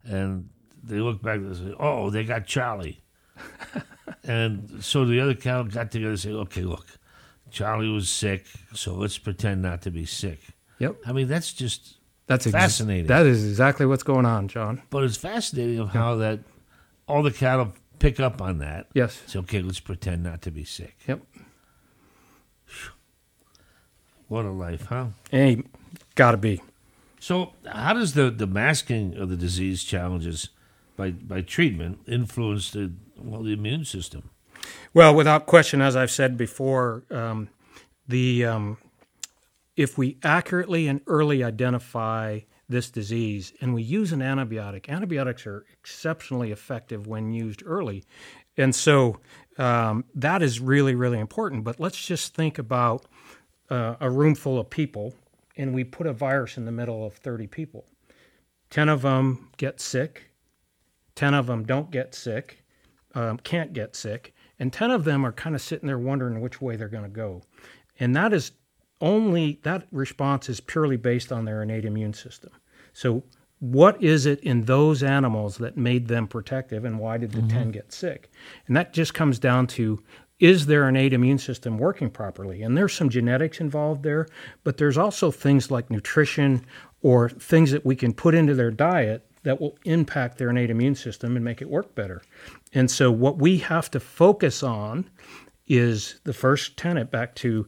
and 0.05 0.51
they 0.83 0.99
look 0.99 1.23
back 1.23 1.39
and 1.39 1.57
say, 1.57 1.75
"Oh, 1.81 2.11
they 2.11 2.25
got 2.25 2.47
Charlie," 2.47 3.03
and 4.23 4.85
so 4.85 5.07
the 5.07 5.19
other 5.19 5.35
cow 5.35 5.63
got 5.63 5.91
together 5.91 6.11
and 6.11 6.21
say, 6.21 6.33
"Okay, 6.33 6.61
look." 6.61 6.99
Charlie 7.53 7.89
was 7.89 8.09
sick, 8.09 8.47
so 8.75 8.95
let's 8.95 9.19
pretend 9.19 9.63
not 9.63 9.83
to 9.83 9.91
be 9.91 10.05
sick. 10.05 10.41
Yep. 10.79 10.97
I 11.07 11.13
mean, 11.13 11.29
that's 11.29 11.53
just 11.53 11.99
that's 12.27 12.47
ex- 12.47 12.53
fascinating. 12.53 13.07
That 13.07 13.27
is 13.27 13.47
exactly 13.47 13.87
what's 13.87 14.03
going 14.03 14.27
on, 14.27 14.49
John. 14.49 14.83
But 14.91 15.05
it's 15.05 15.17
fascinating 15.17 15.79
of 15.79 15.91
how 15.91 16.17
that 16.17 16.41
all 17.07 17.23
the 17.23 17.31
cattle 17.31 17.73
pick 17.99 18.19
up 18.19 18.41
on 18.41 18.59
that. 18.59 18.89
Yes. 18.95 19.21
It's 19.25 19.37
okay. 19.37 19.61
Let's 19.61 19.81
pretend 19.81 20.23
not 20.23 20.43
to 20.43 20.51
be 20.51 20.65
sick. 20.65 20.97
Yep. 21.07 21.21
What 24.29 24.47
a 24.47 24.51
life, 24.51 24.87
huh? 24.87 25.09
Hey, 25.31 25.63
gotta 26.15 26.39
be. 26.39 26.63
So, 27.21 27.53
how 27.67 27.93
does 27.93 28.15
the, 28.15 28.31
the 28.31 28.47
masking 28.47 29.15
of 29.17 29.29
the 29.29 29.37
disease 29.37 29.85
challenges 29.85 30.49
by, 30.97 31.11
by 31.11 31.43
treatment 31.43 32.01
influence 32.09 32.71
the 32.71 32.93
well 33.17 33.43
the 33.43 33.53
immune 33.53 33.85
system? 33.85 34.31
Well, 34.95 35.15
without 35.15 35.47
question, 35.47 35.81
as 35.81 35.97
I've 35.97 36.11
said 36.11 36.37
before, 36.37 37.05
um, 37.11 37.49
the 38.07 38.45
um, 38.45 38.79
if 39.77 39.97
we 39.97 40.19
accurately 40.23 40.89
and 40.89 41.01
early 41.07 41.43
identify 41.43 42.41
this 42.69 42.91
disease 42.91 43.53
and 43.61 43.75
we 43.75 43.83
use 43.83 44.13
an 44.13 44.21
antibiotic, 44.21 44.89
antibiotics 44.89 45.47
are 45.47 45.65
exceptionally 45.73 46.53
effective 46.53 47.07
when 47.07 47.33
used 47.33 47.63
early, 47.65 48.05
and 48.57 48.75
so 48.75 49.21
um, 49.59 50.05
that 50.15 50.43
is 50.43 50.61
really 50.61 50.95
really 50.95 51.19
important. 51.19 51.65
But 51.65 51.81
let's 51.81 52.05
just 52.05 52.35
think 52.35 52.59
about 52.59 53.07
uh, 53.71 53.97
a 54.01 54.11
room 54.11 54.35
full 54.35 54.59
of 54.59 54.69
people, 54.69 55.15
and 55.57 55.75
we 55.75 55.85
put 55.85 56.07
a 56.07 56.13
virus 56.13 56.57
in 56.57 56.65
the 56.65 56.73
middle 56.73 57.07
of 57.07 57.15
thirty 57.15 57.47
people. 57.47 57.87
Ten 58.71 58.89
of 58.89 59.03
them 59.03 59.51
get 59.57 59.81
sick. 59.81 60.31
Ten 61.15 61.35
of 61.35 61.47
them 61.47 61.65
don't 61.65 61.91
get 61.91 62.15
sick, 62.15 62.65
um, 63.15 63.37
can't 63.37 63.75
get 63.75 63.95
sick 63.95 64.35
and 64.63 64.73
10 64.73 64.93
of 64.93 65.03
them 65.03 65.27
are 65.27 65.33
kind 65.33 65.57
of 65.57 65.61
sitting 65.61 65.89
there 65.89 65.99
wondering 65.99 66.41
which 66.41 66.63
way 66.63 66.77
they're 66.77 66.87
going 66.87 67.03
to 67.03 67.09
go. 67.09 67.43
And 67.99 68.15
that 68.15 68.33
is 68.33 68.53
only, 69.01 69.59
that 69.65 69.89
response 69.91 70.49
is 70.49 70.61
purely 70.61 70.97
based 70.97 71.33
on 71.33 71.45
their 71.45 71.65
innate 71.65 71.85
immune 71.85 72.13
system. 72.13 72.53
So, 72.93 73.25
what 73.59 74.01
is 74.01 74.25
it 74.25 74.39
in 74.39 74.67
those 74.67 75.03
animals 75.03 75.59
that 75.59 75.77
made 75.77 76.07
them 76.07 76.29
protective, 76.29 76.85
and 76.85 77.01
why 77.01 77.19
did 77.19 77.33
the 77.33 77.41
mm-hmm. 77.41 77.59
10 77.59 77.71
get 77.73 77.93
sick? 77.93 78.31
And 78.69 78.77
that 78.77 78.93
just 78.93 79.15
comes 79.15 79.41
down 79.41 79.67
to 79.69 80.01
is 80.39 80.67
their 80.67 80.89
innate 80.89 81.13
immune 81.13 81.39
system 81.39 81.77
working 81.77 82.09
properly? 82.09 82.63
And 82.63 82.79
there's 82.79 82.95
some 82.95 83.09
genetics 83.09 83.59
involved 83.59 84.05
there, 84.05 84.29
but 84.63 84.77
there's 84.77 84.97
also 84.97 85.33
things 85.33 85.73
like 85.73 85.91
nutrition 85.91 86.65
or 87.01 87.31
things 87.31 87.73
that 87.73 87.85
we 87.85 87.97
can 87.97 88.13
put 88.13 88.37
into 88.37 88.55
their 88.55 88.71
diet 88.71 89.27
that 89.43 89.61
will 89.61 89.77
impact 89.85 90.39
their 90.39 90.51
innate 90.51 90.71
immune 90.71 90.95
system 90.95 91.35
and 91.35 91.45
make 91.45 91.61
it 91.61 91.69
work 91.69 91.97
better. 91.97 92.23
And 92.75 92.91
so, 92.91 93.11
what 93.11 93.39
we 93.39 93.59
have 93.59 93.91
to 93.93 94.01
focus 94.01 94.63
on 94.63 95.09
is 95.67 96.21
the 96.25 96.33
first 96.33 96.77
tenet 96.77 97.11
back 97.11 97.35
to 97.37 97.67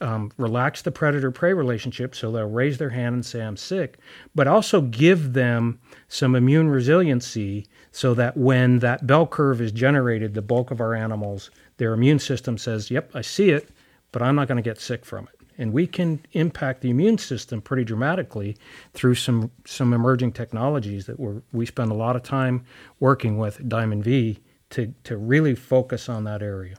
um, 0.00 0.32
relax 0.36 0.82
the 0.82 0.90
predator 0.90 1.30
prey 1.30 1.52
relationship 1.52 2.14
so 2.14 2.32
they'll 2.32 2.48
raise 2.48 2.78
their 2.78 2.90
hand 2.90 3.14
and 3.14 3.24
say, 3.24 3.40
I'm 3.40 3.56
sick, 3.56 3.98
but 4.34 4.48
also 4.48 4.80
give 4.80 5.32
them 5.32 5.78
some 6.08 6.34
immune 6.34 6.68
resiliency 6.68 7.68
so 7.92 8.12
that 8.14 8.36
when 8.36 8.80
that 8.80 9.06
bell 9.06 9.26
curve 9.26 9.60
is 9.60 9.70
generated, 9.70 10.34
the 10.34 10.42
bulk 10.42 10.70
of 10.70 10.80
our 10.80 10.94
animals, 10.94 11.50
their 11.76 11.92
immune 11.92 12.18
system 12.18 12.58
says, 12.58 12.90
Yep, 12.90 13.12
I 13.14 13.20
see 13.20 13.50
it, 13.50 13.70
but 14.10 14.22
I'm 14.22 14.34
not 14.34 14.48
going 14.48 14.56
to 14.56 14.62
get 14.62 14.80
sick 14.80 15.04
from 15.04 15.28
it 15.32 15.41
and 15.58 15.72
we 15.72 15.86
can 15.86 16.20
impact 16.32 16.80
the 16.80 16.90
immune 16.90 17.18
system 17.18 17.60
pretty 17.60 17.84
dramatically 17.84 18.56
through 18.94 19.14
some 19.14 19.50
some 19.64 19.92
emerging 19.92 20.32
technologies 20.32 21.06
that 21.06 21.18
we 21.18 21.40
we 21.52 21.66
spend 21.66 21.90
a 21.90 21.94
lot 21.94 22.16
of 22.16 22.22
time 22.22 22.64
working 23.00 23.38
with 23.38 23.68
Diamond 23.68 24.04
V 24.04 24.38
to 24.70 24.94
to 25.04 25.16
really 25.16 25.54
focus 25.54 26.08
on 26.08 26.24
that 26.24 26.42
area. 26.42 26.76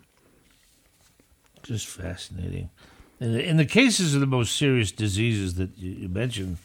Just 1.64 1.88
fascinating. 1.88 2.70
In 3.20 3.34
the, 3.34 3.44
in 3.48 3.58
the 3.58 3.66
cases 3.66 4.14
of 4.14 4.20
the 4.20 4.28
most 4.28 4.58
serious 4.58 4.92
diseases 4.92 5.56
that 5.56 5.78
you, 5.78 6.10
mentioned, 6.10 6.58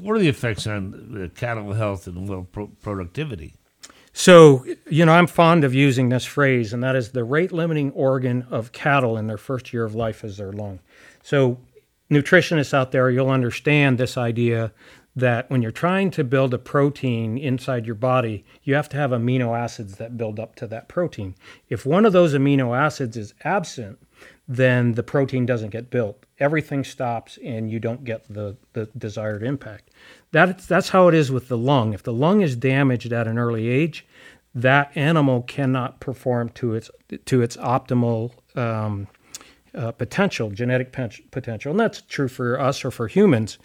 what 0.00 0.16
are 0.16 0.18
the 0.18 0.28
effects 0.28 0.66
on 0.66 1.22
uh, 1.22 1.38
cattle 1.38 1.74
health 1.74 2.06
and 2.06 2.26
well 2.26 2.46
pro- 2.50 2.68
productivity? 2.68 3.57
So, 4.18 4.66
you 4.90 5.06
know, 5.06 5.12
I'm 5.12 5.28
fond 5.28 5.62
of 5.62 5.74
using 5.74 6.08
this 6.08 6.24
phrase, 6.24 6.72
and 6.72 6.82
that 6.82 6.96
is 6.96 7.12
the 7.12 7.22
rate 7.22 7.52
limiting 7.52 7.92
organ 7.92 8.48
of 8.50 8.72
cattle 8.72 9.16
in 9.16 9.28
their 9.28 9.38
first 9.38 9.72
year 9.72 9.84
of 9.84 9.94
life 9.94 10.24
is 10.24 10.38
their 10.38 10.50
lung. 10.50 10.80
So, 11.22 11.60
nutritionists 12.10 12.74
out 12.74 12.90
there, 12.90 13.10
you'll 13.10 13.30
understand 13.30 13.96
this 13.96 14.16
idea 14.16 14.72
that 15.14 15.48
when 15.50 15.62
you're 15.62 15.70
trying 15.70 16.10
to 16.10 16.24
build 16.24 16.52
a 16.52 16.58
protein 16.58 17.38
inside 17.38 17.86
your 17.86 17.94
body, 17.94 18.44
you 18.64 18.74
have 18.74 18.88
to 18.88 18.96
have 18.96 19.12
amino 19.12 19.56
acids 19.56 19.98
that 19.98 20.16
build 20.16 20.40
up 20.40 20.56
to 20.56 20.66
that 20.66 20.88
protein. 20.88 21.36
If 21.68 21.86
one 21.86 22.04
of 22.04 22.12
those 22.12 22.34
amino 22.34 22.76
acids 22.76 23.16
is 23.16 23.34
absent, 23.44 24.00
then 24.48 24.94
the 24.94 25.04
protein 25.04 25.46
doesn't 25.46 25.70
get 25.70 25.90
built. 25.90 26.26
Everything 26.40 26.82
stops 26.82 27.38
and 27.44 27.70
you 27.70 27.78
don't 27.78 28.02
get 28.02 28.32
the, 28.32 28.56
the 28.72 28.86
desired 28.98 29.44
impact. 29.44 29.90
That, 30.32 30.58
that's 30.58 30.90
how 30.90 31.08
it 31.08 31.14
is 31.14 31.30
with 31.30 31.48
the 31.48 31.56
lung. 31.56 31.94
If 31.94 32.02
the 32.02 32.12
lung 32.12 32.42
is 32.42 32.54
damaged 32.54 33.12
at 33.12 33.26
an 33.26 33.38
early 33.38 33.68
age, 33.68 34.06
that 34.54 34.94
animal 34.96 35.42
cannot 35.42 36.00
perform 36.00 36.48
to 36.50 36.74
its 36.74 36.90
to 37.26 37.42
its 37.42 37.56
optimal 37.56 38.32
um, 38.56 39.06
uh, 39.74 39.92
potential, 39.92 40.50
genetic 40.50 40.92
potential, 41.30 41.70
and 41.70 41.80
that's 41.80 42.00
true 42.02 42.28
for 42.28 42.60
us 42.60 42.84
or 42.84 42.90
for 42.90 43.06
humans. 43.06 43.58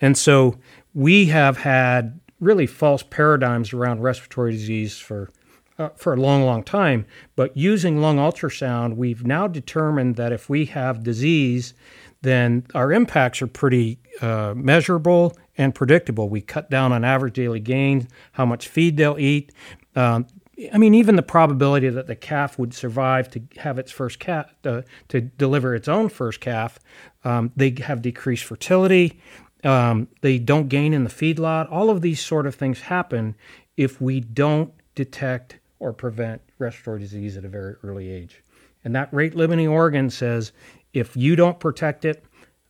And 0.00 0.16
so 0.16 0.58
we 0.94 1.26
have 1.26 1.58
had 1.58 2.20
really 2.40 2.66
false 2.66 3.02
paradigms 3.02 3.72
around 3.72 4.00
respiratory 4.00 4.52
disease 4.52 4.98
for 4.98 5.30
uh, 5.78 5.90
for 5.90 6.14
a 6.14 6.16
long, 6.16 6.44
long 6.44 6.62
time. 6.62 7.06
But 7.36 7.56
using 7.56 8.00
lung 8.00 8.16
ultrasound, 8.16 8.96
we've 8.96 9.24
now 9.24 9.46
determined 9.46 10.16
that 10.16 10.32
if 10.32 10.48
we 10.48 10.66
have 10.66 11.04
disease, 11.04 11.74
then 12.22 12.66
our 12.74 12.92
impacts 12.92 13.42
are 13.42 13.46
pretty 13.46 13.98
uh, 14.20 14.54
measurable 14.56 15.36
and 15.56 15.74
predictable. 15.74 16.28
We 16.28 16.40
cut 16.40 16.70
down 16.70 16.92
on 16.92 17.04
average 17.04 17.34
daily 17.34 17.60
gain, 17.60 18.08
how 18.32 18.46
much 18.46 18.68
feed 18.68 18.96
they'll 18.96 19.18
eat. 19.18 19.52
Um, 19.94 20.26
I 20.72 20.78
mean, 20.78 20.94
even 20.94 21.16
the 21.16 21.22
probability 21.22 21.88
that 21.88 22.08
the 22.08 22.16
calf 22.16 22.58
would 22.58 22.74
survive 22.74 23.30
to 23.30 23.42
have 23.58 23.78
its 23.78 23.92
first 23.92 24.18
calf, 24.18 24.52
uh, 24.64 24.82
to 25.08 25.20
deliver 25.20 25.74
its 25.74 25.86
own 25.86 26.08
first 26.08 26.40
calf, 26.40 26.80
um, 27.24 27.52
they 27.54 27.74
have 27.84 28.02
decreased 28.02 28.44
fertility. 28.44 29.20
Um, 29.62 30.08
they 30.20 30.38
don't 30.38 30.68
gain 30.68 30.92
in 30.92 31.04
the 31.04 31.10
feedlot. 31.10 31.70
All 31.70 31.90
of 31.90 32.00
these 32.00 32.24
sort 32.24 32.46
of 32.46 32.54
things 32.54 32.82
happen 32.82 33.36
if 33.76 34.00
we 34.00 34.20
don't 34.20 34.72
detect 34.94 35.58
or 35.78 35.92
prevent 35.92 36.42
respiratory 36.58 37.00
disease 37.00 37.36
at 37.36 37.44
a 37.44 37.48
very 37.48 37.76
early 37.84 38.10
age. 38.10 38.42
And 38.84 38.94
that 38.96 39.12
rate 39.12 39.34
limiting 39.34 39.68
organ 39.68 40.10
says 40.10 40.52
if 40.92 41.16
you 41.16 41.36
don't 41.36 41.60
protect 41.60 42.04
it, 42.04 42.24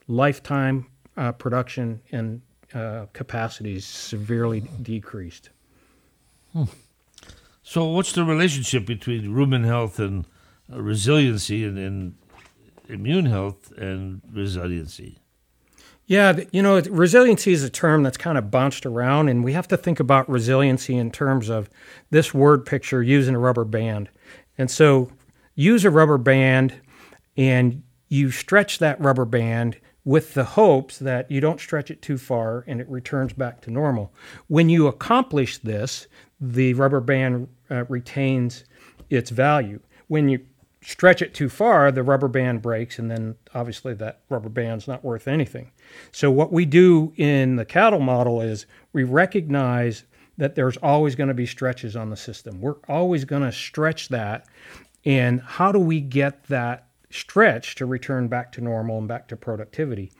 lifetime 0.06 0.86
uh, 1.18 1.32
production 1.32 2.00
and 2.12 2.40
uh, 2.72 3.06
capacity 3.12 3.76
is 3.76 3.84
severely 3.84 4.60
decreased. 4.82 5.50
Hmm. 6.52 6.64
So, 7.62 7.84
what's 7.86 8.12
the 8.12 8.24
relationship 8.24 8.86
between 8.86 9.34
rumen 9.34 9.64
health 9.64 9.98
and 9.98 10.24
uh, 10.72 10.80
resiliency 10.80 11.64
and, 11.64 11.76
and 11.76 12.14
immune 12.88 13.26
health 13.26 13.72
and 13.76 14.22
resiliency? 14.32 15.18
Yeah, 16.06 16.40
you 16.52 16.62
know, 16.62 16.80
resiliency 16.80 17.52
is 17.52 17.62
a 17.62 17.68
term 17.68 18.02
that's 18.02 18.16
kind 18.16 18.38
of 18.38 18.50
bounced 18.50 18.86
around, 18.86 19.28
and 19.28 19.44
we 19.44 19.52
have 19.52 19.68
to 19.68 19.76
think 19.76 20.00
about 20.00 20.26
resiliency 20.30 20.96
in 20.96 21.10
terms 21.10 21.50
of 21.50 21.68
this 22.10 22.32
word 22.32 22.64
picture 22.64 23.02
using 23.02 23.34
a 23.34 23.38
rubber 23.38 23.64
band. 23.64 24.08
And 24.56 24.70
so, 24.70 25.10
use 25.54 25.84
a 25.84 25.90
rubber 25.90 26.16
band 26.16 26.80
and 27.36 27.82
you 28.08 28.30
stretch 28.30 28.78
that 28.78 29.00
rubber 29.00 29.24
band 29.24 29.76
with 30.08 30.32
the 30.32 30.44
hopes 30.44 30.98
that 31.00 31.30
you 31.30 31.38
don't 31.38 31.60
stretch 31.60 31.90
it 31.90 32.00
too 32.00 32.16
far 32.16 32.64
and 32.66 32.80
it 32.80 32.88
returns 32.88 33.34
back 33.34 33.60
to 33.60 33.70
normal. 33.70 34.10
When 34.46 34.70
you 34.70 34.86
accomplish 34.86 35.58
this, 35.58 36.06
the 36.40 36.72
rubber 36.72 37.02
band 37.02 37.46
uh, 37.70 37.84
retains 37.90 38.64
its 39.10 39.28
value. 39.28 39.80
When 40.06 40.30
you 40.30 40.46
stretch 40.80 41.20
it 41.20 41.34
too 41.34 41.50
far, 41.50 41.92
the 41.92 42.02
rubber 42.02 42.26
band 42.26 42.62
breaks, 42.62 42.98
and 42.98 43.10
then 43.10 43.34
obviously 43.54 43.92
that 43.96 44.20
rubber 44.30 44.48
band's 44.48 44.88
not 44.88 45.04
worth 45.04 45.28
anything. 45.28 45.72
So, 46.10 46.30
what 46.30 46.54
we 46.54 46.64
do 46.64 47.12
in 47.18 47.56
the 47.56 47.66
cattle 47.66 48.00
model 48.00 48.40
is 48.40 48.64
we 48.94 49.04
recognize 49.04 50.04
that 50.38 50.54
there's 50.54 50.78
always 50.78 51.16
going 51.16 51.28
to 51.28 51.34
be 51.34 51.44
stretches 51.44 51.96
on 51.96 52.08
the 52.08 52.16
system. 52.16 52.62
We're 52.62 52.80
always 52.88 53.26
going 53.26 53.42
to 53.42 53.52
stretch 53.52 54.08
that. 54.08 54.46
And 55.04 55.42
how 55.42 55.70
do 55.70 55.78
we 55.78 56.00
get 56.00 56.44
that 56.44 56.87
stretch 57.10 57.74
to 57.76 57.86
return 57.86 58.28
back 58.28 58.52
to 58.52 58.60
normal 58.60 58.98
and 58.98 59.08
back 59.08 59.28
to 59.28 59.36
productivity? 59.36 60.12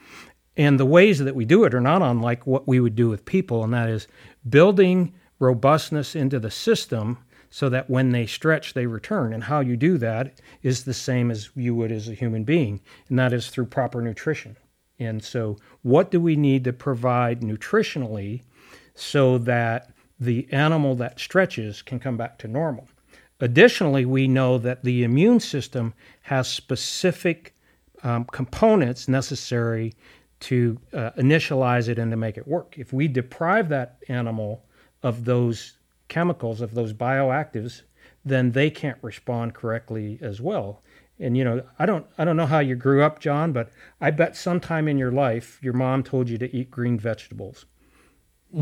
And 0.57 0.79
the 0.79 0.85
ways 0.85 1.19
that 1.19 1.35
we 1.35 1.45
do 1.45 1.63
it 1.63 1.73
are 1.73 1.81
not 1.81 2.01
unlike 2.01 2.45
what 2.45 2.67
we 2.67 2.79
would 2.79 2.95
do 2.95 3.09
with 3.09 3.25
people, 3.25 3.63
and 3.63 3.73
that 3.73 3.89
is 3.89 4.07
building 4.47 5.13
robustness 5.39 6.15
into 6.15 6.39
the 6.39 6.51
system 6.51 7.17
so 7.49 7.69
that 7.69 7.89
when 7.89 8.11
they 8.11 8.25
stretch, 8.25 8.73
they 8.73 8.85
return. 8.85 9.33
And 9.33 9.43
how 9.43 9.59
you 9.59 9.75
do 9.75 9.97
that 9.97 10.39
is 10.61 10.83
the 10.83 10.93
same 10.93 11.31
as 11.31 11.49
you 11.55 11.73
would 11.75 11.91
as 11.91 12.07
a 12.07 12.13
human 12.13 12.43
being, 12.43 12.81
and 13.07 13.17
that 13.17 13.33
is 13.33 13.49
through 13.49 13.65
proper 13.67 14.01
nutrition. 14.01 14.57
And 14.99 15.23
so, 15.23 15.57
what 15.81 16.11
do 16.11 16.19
we 16.19 16.35
need 16.35 16.65
to 16.65 16.73
provide 16.73 17.39
nutritionally 17.41 18.41
so 18.93 19.37
that 19.39 19.91
the 20.19 20.47
animal 20.51 20.95
that 20.95 21.19
stretches 21.19 21.81
can 21.81 21.99
come 21.99 22.17
back 22.17 22.37
to 22.39 22.47
normal? 22.47 22.87
Additionally, 23.41 24.05
we 24.05 24.27
know 24.27 24.57
that 24.57 24.83
the 24.83 25.03
immune 25.03 25.39
system 25.39 25.93
has 26.23 26.47
specific 26.47 27.55
um, 28.03 28.25
components 28.25 29.07
necessary 29.07 29.95
to 30.41 30.79
uh, 30.93 31.11
initialize 31.11 31.87
it 31.87 31.99
and 31.99 32.11
to 32.11 32.17
make 32.17 32.37
it 32.37 32.47
work. 32.47 32.75
If 32.77 32.93
we 32.93 33.07
deprive 33.07 33.69
that 33.69 33.97
animal 34.07 34.65
of 35.03 35.25
those 35.25 35.73
chemicals, 36.07 36.61
of 36.61 36.73
those 36.73 36.93
bioactives, 36.93 37.81
then 38.25 38.51
they 38.51 38.69
can't 38.69 38.97
respond 39.01 39.53
correctly 39.53 40.17
as 40.21 40.41
well. 40.41 40.81
And 41.19 41.35
you 41.35 41.43
know, 41.43 41.63
I 41.77 41.85
don't 41.85 42.05
I 42.17 42.23
don't 42.25 42.37
know 42.37 42.45
how 42.45 42.59
you 42.59 42.75
grew 42.75 43.03
up, 43.03 43.19
John, 43.19 43.51
but 43.51 43.71
I 43.99 44.11
bet 44.11 44.37
sometime 44.37 44.87
in 44.87 44.97
your 44.97 45.11
life 45.11 45.59
your 45.61 45.73
mom 45.73 46.03
told 46.03 46.29
you 46.29 46.37
to 46.37 46.55
eat 46.55 46.71
green 46.71 46.97
vegetables. 46.97 47.65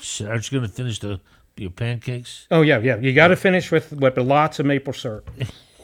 Shit, 0.00 0.28
aren't 0.28 0.50
you 0.50 0.58
going 0.58 0.68
to 0.68 0.74
finish 0.74 1.00
the 1.00 1.20
your 1.56 1.70
pancakes? 1.70 2.46
Oh 2.50 2.62
yeah, 2.62 2.78
yeah. 2.78 2.96
You 2.96 3.12
got 3.12 3.28
to 3.28 3.36
finish 3.36 3.70
with 3.70 3.92
with 3.92 4.16
lots 4.18 4.58
of 4.58 4.66
maple 4.66 4.92
syrup. 4.92 5.30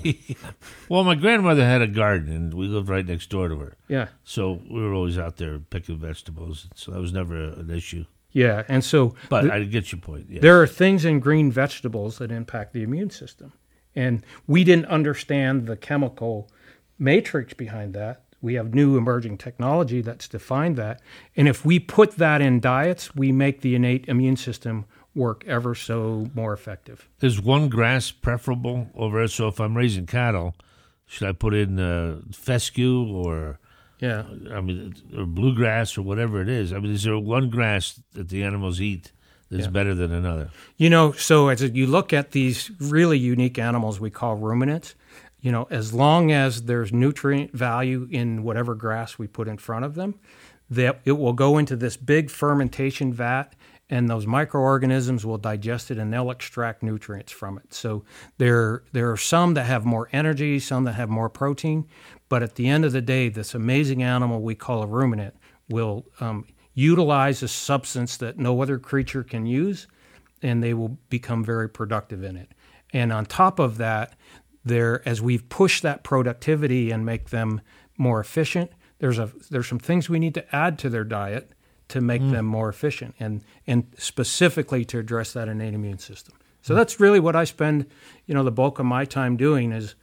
well, 0.88 1.05
my 1.05 1.14
grandmother 1.14 1.64
had 1.64 1.83
a 1.83 1.87
garden, 1.87 2.33
and 2.35 2.55
we 2.55 2.67
lived 2.67 2.88
right 2.88 3.07
next 3.07 3.31
door 3.31 3.49
to 3.49 3.57
her. 3.57 3.76
Yeah. 3.88 4.09
So 4.25 4.61
we 4.71 4.81
were 4.81 4.95
always 4.95 5.19
out 5.19 5.37
there 5.37 5.59
picking 5.59 5.99
vegetables. 5.99 6.69
So 6.75 6.93
that 6.93 7.00
was 7.00 7.12
never 7.12 7.37
an 7.37 7.71
issue. 7.71 8.05
Yeah, 8.33 8.62
and 8.67 8.83
so 8.83 9.14
But 9.29 9.50
I 9.50 9.64
get 9.64 9.93
your 9.93 10.00
point. 10.00 10.26
Yes. 10.31 10.41
there 10.41 10.61
are 10.61 10.67
things 10.67 11.05
in 11.05 11.21
green 11.21 11.52
vegetables 11.52 12.17
that 12.19 12.33
impact 12.33 12.73
the 12.73 12.83
immune 12.83 13.11
system, 13.11 13.52
and 13.95 14.25
we 14.47 14.64
didn't 14.64 14.87
understand 14.87 15.67
the 15.67 15.76
chemical 15.76 16.50
matrix 16.99 17.52
behind 17.52 17.93
that. 17.95 18.23
We 18.41 18.55
have 18.55 18.75
new 18.75 18.97
emerging 18.97 19.37
technology 19.38 20.00
that's 20.00 20.26
defined 20.29 20.76
that, 20.76 21.00
and 21.37 21.47
if 21.47 21.64
we 21.64 21.79
put 21.79 22.12
that 22.17 22.41
in 22.41 22.59
diets, 22.59 23.14
we 23.14 23.33
make 23.33 23.61
the 23.61 23.75
innate 23.75 24.09
immune 24.09 24.37
system 24.37 24.87
work 25.14 25.45
ever 25.47 25.75
so 25.75 26.28
more 26.35 26.52
effective. 26.52 27.09
Is 27.21 27.40
one 27.40 27.69
grass 27.69 28.11
preferable 28.11 28.88
over 28.95 29.23
it? 29.23 29.28
So 29.31 29.49
if 29.49 29.61
I'm 29.61 29.76
raising 29.76 30.07
cattle, 30.07 30.54
should 31.07 31.28
I 31.28 31.33
put 31.33 31.54
in 31.54 31.78
uh, 31.78 32.21
fescue 32.33 33.04
or 33.07 33.59
Yeah, 33.99 34.25
I 34.52 34.61
mean, 34.61 34.95
or 35.16 35.26
bluegrass 35.26 35.97
or 35.99 36.02
whatever 36.02 36.40
it 36.40 36.49
is? 36.49 36.73
I 36.73 36.78
mean, 36.78 36.92
is 36.92 37.04
there 37.04 37.19
one 37.19 37.50
grass 37.50 38.01
that 38.14 38.29
the 38.31 38.42
animals 38.42 38.81
eat 38.81 39.12
that's 39.51 39.64
Yeah. 39.64 39.70
better 39.70 39.94
than 39.94 40.12
another? 40.12 40.51
You 40.77 40.88
know, 40.90 41.12
so 41.12 41.48
as 41.48 41.62
you 41.62 41.87
look 41.87 42.12
at 42.12 42.31
these 42.33 42.70
really 42.81 43.18
unique 43.18 43.59
animals 43.59 44.01
we 44.01 44.11
call 44.11 44.37
ruminants, 44.37 44.94
you 45.40 45.53
know, 45.53 45.66
as 45.70 45.92
long 45.92 46.33
as 46.33 46.62
there's 46.62 46.92
nutrient 46.92 47.53
value 47.53 48.09
in 48.11 48.42
whatever 48.44 48.75
grass 48.75 49.18
we 49.18 49.27
put 49.27 49.46
in 49.48 49.59
front 49.59 49.85
of 49.85 49.94
them, 49.94 50.14
that 50.70 51.01
it 51.05 51.12
will 51.18 51.33
go 51.35 51.59
into 51.59 51.77
this 51.77 51.96
big 51.98 52.31
fermentation 52.31 53.12
vat 53.12 53.55
and 53.92 54.09
those 54.09 54.26
microorganisms 54.26 55.26
will 55.26 55.37
digest 55.37 55.90
it 55.90 55.98
and 55.98 56.11
they'll 56.11 56.31
extract 56.31 56.83
nutrients 56.83 57.31
from 57.31 57.59
it. 57.59 57.74
So 57.74 58.05
there 58.38 58.85
there 58.92 59.12
are 59.12 59.18
some 59.18 59.52
that 59.52 59.66
have 59.66 59.85
more 59.85 60.09
energy, 60.12 60.59
some 60.61 60.85
that 60.85 60.94
have 60.94 61.11
more 61.11 61.28
protein, 61.28 61.87
but 62.31 62.42
at 62.42 62.55
the 62.55 62.68
end 62.68 62.87
of 62.87 62.92
the 62.92 63.02
day, 63.02 63.28
this 63.28 63.55
amazing 63.55 64.02
animal 64.02 64.40
we 64.40 64.55
call 64.55 64.83
a 64.83 64.87
ruminant 64.87 65.37
will 65.68 66.07
um, 66.20 66.46
utilize 66.72 67.42
a 67.42 67.48
substance 67.48 68.16
that 68.16 68.38
no 68.38 68.62
other 68.62 68.78
creature 68.78 69.22
can 69.22 69.44
use 69.44 69.87
and 70.40 70.62
they 70.62 70.72
will 70.72 70.96
become 71.11 71.44
very 71.44 71.68
productive 71.68 72.24
in 72.24 72.35
it. 72.35 72.48
And 72.94 73.12
on 73.12 73.26
top 73.26 73.59
of 73.59 73.76
that, 73.76 74.14
there 74.64 75.07
as 75.07 75.20
we've 75.20 75.46
pushed 75.50 75.83
that 75.83 76.02
productivity 76.02 76.90
and 76.90 77.05
make 77.05 77.28
them 77.28 77.61
more 77.98 78.20
efficient, 78.20 78.70
there's 79.00 79.18
a 79.18 79.31
there's 79.50 79.68
some 79.68 79.78
things 79.78 80.09
we 80.09 80.18
need 80.18 80.33
to 80.33 80.57
add 80.57 80.78
to 80.78 80.88
their 80.88 81.05
diet 81.05 81.52
to 81.92 82.00
make 82.00 82.22
mm. 82.22 82.33
them 82.33 82.46
more 82.46 82.68
efficient 82.68 83.14
and 83.20 83.42
and 83.66 83.87
specifically 83.96 84.85
to 84.87 84.98
address 84.98 85.33
that 85.33 85.48
innate 85.48 85.74
immune 85.74 85.98
system. 85.98 86.35
So 86.62 86.74
that's 86.74 87.00
really 87.00 87.20
what 87.20 87.35
I 87.35 87.44
spend, 87.44 87.87
you 88.26 88.35
know, 88.35 88.44
the 88.44 88.52
bulk 88.52 88.78
of 88.78 88.87
my 88.87 89.05
time 89.05 89.37
doing 89.37 89.72
is 89.72 89.94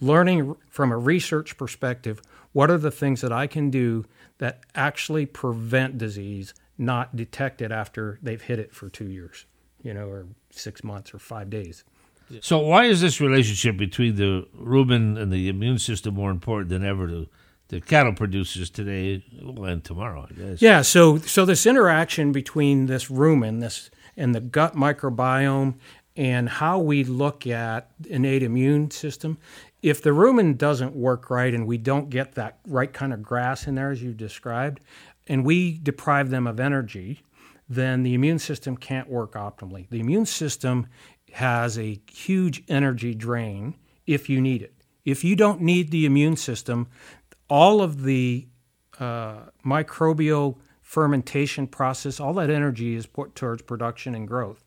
learning 0.00 0.56
from 0.70 0.90
a 0.90 0.96
research 0.96 1.56
perspective 1.56 2.22
what 2.52 2.70
are 2.70 2.78
the 2.78 2.90
things 2.90 3.20
that 3.20 3.32
I 3.32 3.46
can 3.46 3.70
do 3.70 4.06
that 4.38 4.60
actually 4.74 5.26
prevent 5.26 5.98
disease, 5.98 6.54
not 6.78 7.14
detect 7.14 7.60
it 7.60 7.70
after 7.70 8.18
they've 8.22 8.40
hit 8.40 8.58
it 8.58 8.74
for 8.74 8.88
2 8.88 9.04
years, 9.04 9.44
you 9.82 9.92
know, 9.92 10.08
or 10.08 10.26
6 10.50 10.82
months 10.82 11.12
or 11.12 11.18
5 11.18 11.50
days. 11.50 11.84
So 12.40 12.58
why 12.58 12.84
is 12.84 13.00
this 13.00 13.20
relationship 13.20 13.76
between 13.76 14.16
the 14.16 14.48
rumen 14.58 15.18
and 15.18 15.30
the 15.30 15.48
immune 15.48 15.78
system 15.78 16.14
more 16.14 16.30
important 16.30 16.70
than 16.70 16.84
ever 16.84 17.06
to 17.06 17.28
the 17.68 17.80
cattle 17.80 18.12
producers 18.12 18.70
today 18.70 19.24
and 19.40 19.84
tomorrow? 19.84 20.26
I 20.30 20.32
guess. 20.32 20.62
Yeah, 20.62 20.82
so 20.82 21.18
so 21.18 21.44
this 21.44 21.66
interaction 21.66 22.32
between 22.32 22.86
this 22.86 23.06
rumen, 23.06 23.60
this 23.60 23.90
and 24.16 24.34
the 24.34 24.40
gut 24.40 24.74
microbiome, 24.74 25.74
and 26.16 26.48
how 26.48 26.78
we 26.78 27.04
look 27.04 27.46
at 27.46 27.90
innate 28.08 28.42
immune 28.42 28.90
system. 28.90 29.38
If 29.82 30.02
the 30.02 30.10
rumen 30.10 30.56
doesn't 30.56 30.96
work 30.96 31.30
right, 31.30 31.54
and 31.54 31.66
we 31.66 31.78
don't 31.78 32.10
get 32.10 32.34
that 32.34 32.58
right 32.66 32.92
kind 32.92 33.12
of 33.12 33.22
grass 33.22 33.66
in 33.66 33.74
there 33.74 33.90
as 33.90 34.02
you 34.02 34.12
described, 34.14 34.80
and 35.26 35.44
we 35.44 35.78
deprive 35.78 36.30
them 36.30 36.46
of 36.46 36.58
energy, 36.58 37.22
then 37.68 38.02
the 38.02 38.14
immune 38.14 38.38
system 38.38 38.76
can't 38.76 39.08
work 39.08 39.34
optimally. 39.34 39.88
The 39.90 40.00
immune 40.00 40.26
system 40.26 40.86
has 41.32 41.78
a 41.78 42.00
huge 42.10 42.62
energy 42.68 43.14
drain 43.14 43.74
if 44.06 44.28
you 44.28 44.40
need 44.40 44.62
it. 44.62 44.72
If 45.04 45.22
you 45.22 45.36
don't 45.36 45.60
need 45.60 45.90
the 45.90 46.06
immune 46.06 46.36
system, 46.36 46.88
all 47.48 47.82
of 47.82 48.02
the 48.02 48.46
uh, 48.98 49.40
microbial 49.64 50.56
fermentation 50.82 51.66
process, 51.66 52.20
all 52.20 52.34
that 52.34 52.50
energy 52.50 52.94
is 52.94 53.06
put 53.06 53.34
towards 53.34 53.62
production 53.62 54.14
and 54.14 54.26
growth. 54.26 54.64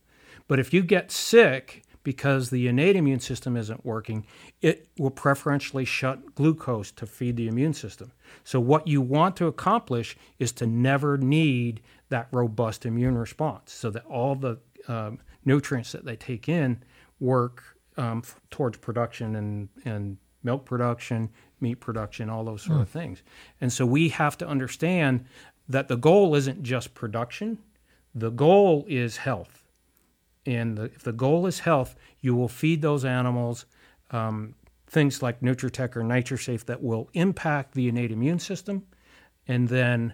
But 0.47 0.59
if 0.59 0.73
you 0.73 0.83
get 0.83 1.11
sick 1.11 1.83
because 2.03 2.49
the 2.49 2.67
innate 2.67 2.95
immune 2.95 3.19
system 3.19 3.55
isn't 3.55 3.85
working, 3.85 4.25
it 4.61 4.87
will 4.97 5.11
preferentially 5.11 5.85
shut 5.85 6.33
glucose 6.35 6.91
to 6.91 7.05
feed 7.05 7.35
the 7.35 7.47
immune 7.47 7.73
system. 7.73 8.11
So, 8.43 8.59
what 8.59 8.87
you 8.87 9.01
want 9.01 9.35
to 9.37 9.47
accomplish 9.47 10.17
is 10.39 10.51
to 10.53 10.65
never 10.65 11.17
need 11.17 11.81
that 12.09 12.27
robust 12.31 12.85
immune 12.85 13.17
response 13.17 13.71
so 13.71 13.89
that 13.91 14.05
all 14.05 14.35
the 14.35 14.59
um, 14.87 15.19
nutrients 15.45 15.91
that 15.91 16.05
they 16.05 16.15
take 16.15 16.49
in 16.49 16.81
work 17.19 17.63
um, 17.97 18.23
towards 18.49 18.77
production 18.77 19.35
and, 19.35 19.69
and 19.85 20.17
milk 20.43 20.65
production, 20.65 21.29
meat 21.61 21.75
production, 21.75 22.29
all 22.29 22.43
those 22.43 22.63
sort 22.63 22.81
of 22.81 22.89
things. 22.89 23.23
And 23.61 23.71
so 23.71 23.85
we 23.85 24.09
have 24.09 24.37
to 24.39 24.47
understand 24.47 25.25
that 25.67 25.87
the 25.87 25.97
goal 25.97 26.35
isn't 26.35 26.63
just 26.63 26.93
production, 26.93 27.59
the 28.15 28.31
goal 28.31 28.85
is 28.87 29.17
health. 29.17 29.63
And 30.45 30.77
the, 30.77 30.83
if 30.85 31.03
the 31.03 31.13
goal 31.13 31.45
is 31.45 31.59
health, 31.59 31.95
you 32.21 32.35
will 32.35 32.47
feed 32.47 32.81
those 32.81 33.05
animals 33.05 33.65
um, 34.11 34.55
things 34.87 35.21
like 35.21 35.39
NutriTek 35.41 35.95
or 35.95 36.01
NaturSafe 36.01 36.65
that 36.65 36.81
will 36.81 37.09
impact 37.13 37.73
the 37.73 37.87
innate 37.87 38.11
immune 38.11 38.39
system 38.39 38.85
and 39.47 39.67
then 39.67 40.13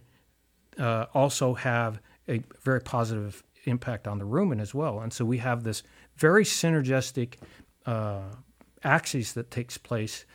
uh, 0.78 1.06
also 1.14 1.54
have 1.54 2.02
a 2.28 2.44
very 2.64 2.82
positive 2.82 3.44
impact 3.66 4.08
on 4.08 4.20
the 4.20 4.26
rumen 4.26 4.62
as 4.62 4.74
well. 4.74 5.00
And 5.00 5.12
so 5.14 5.24
we 5.24 5.38
have 5.40 5.64
this 5.64 5.84
very 6.18 6.44
synergistic 6.44 7.36
uh, 7.86 8.22
axis 8.84 9.34
that 9.34 9.50
takes 9.50 9.78
place 9.78 10.26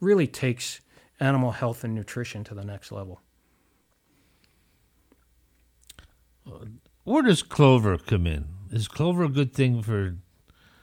really 0.00 0.26
takes 0.26 0.80
animal 1.20 1.52
health 1.52 1.84
and 1.84 1.94
nutrition 1.94 2.44
to 2.44 2.54
the 2.54 2.64
next 2.64 2.92
level. 2.92 3.20
Where 7.04 7.22
does 7.22 7.42
clover 7.42 7.98
come 7.98 8.26
in? 8.26 8.46
Is 8.70 8.88
clover 8.88 9.24
a 9.24 9.28
good 9.28 9.52
thing 9.52 9.82
for 9.82 10.16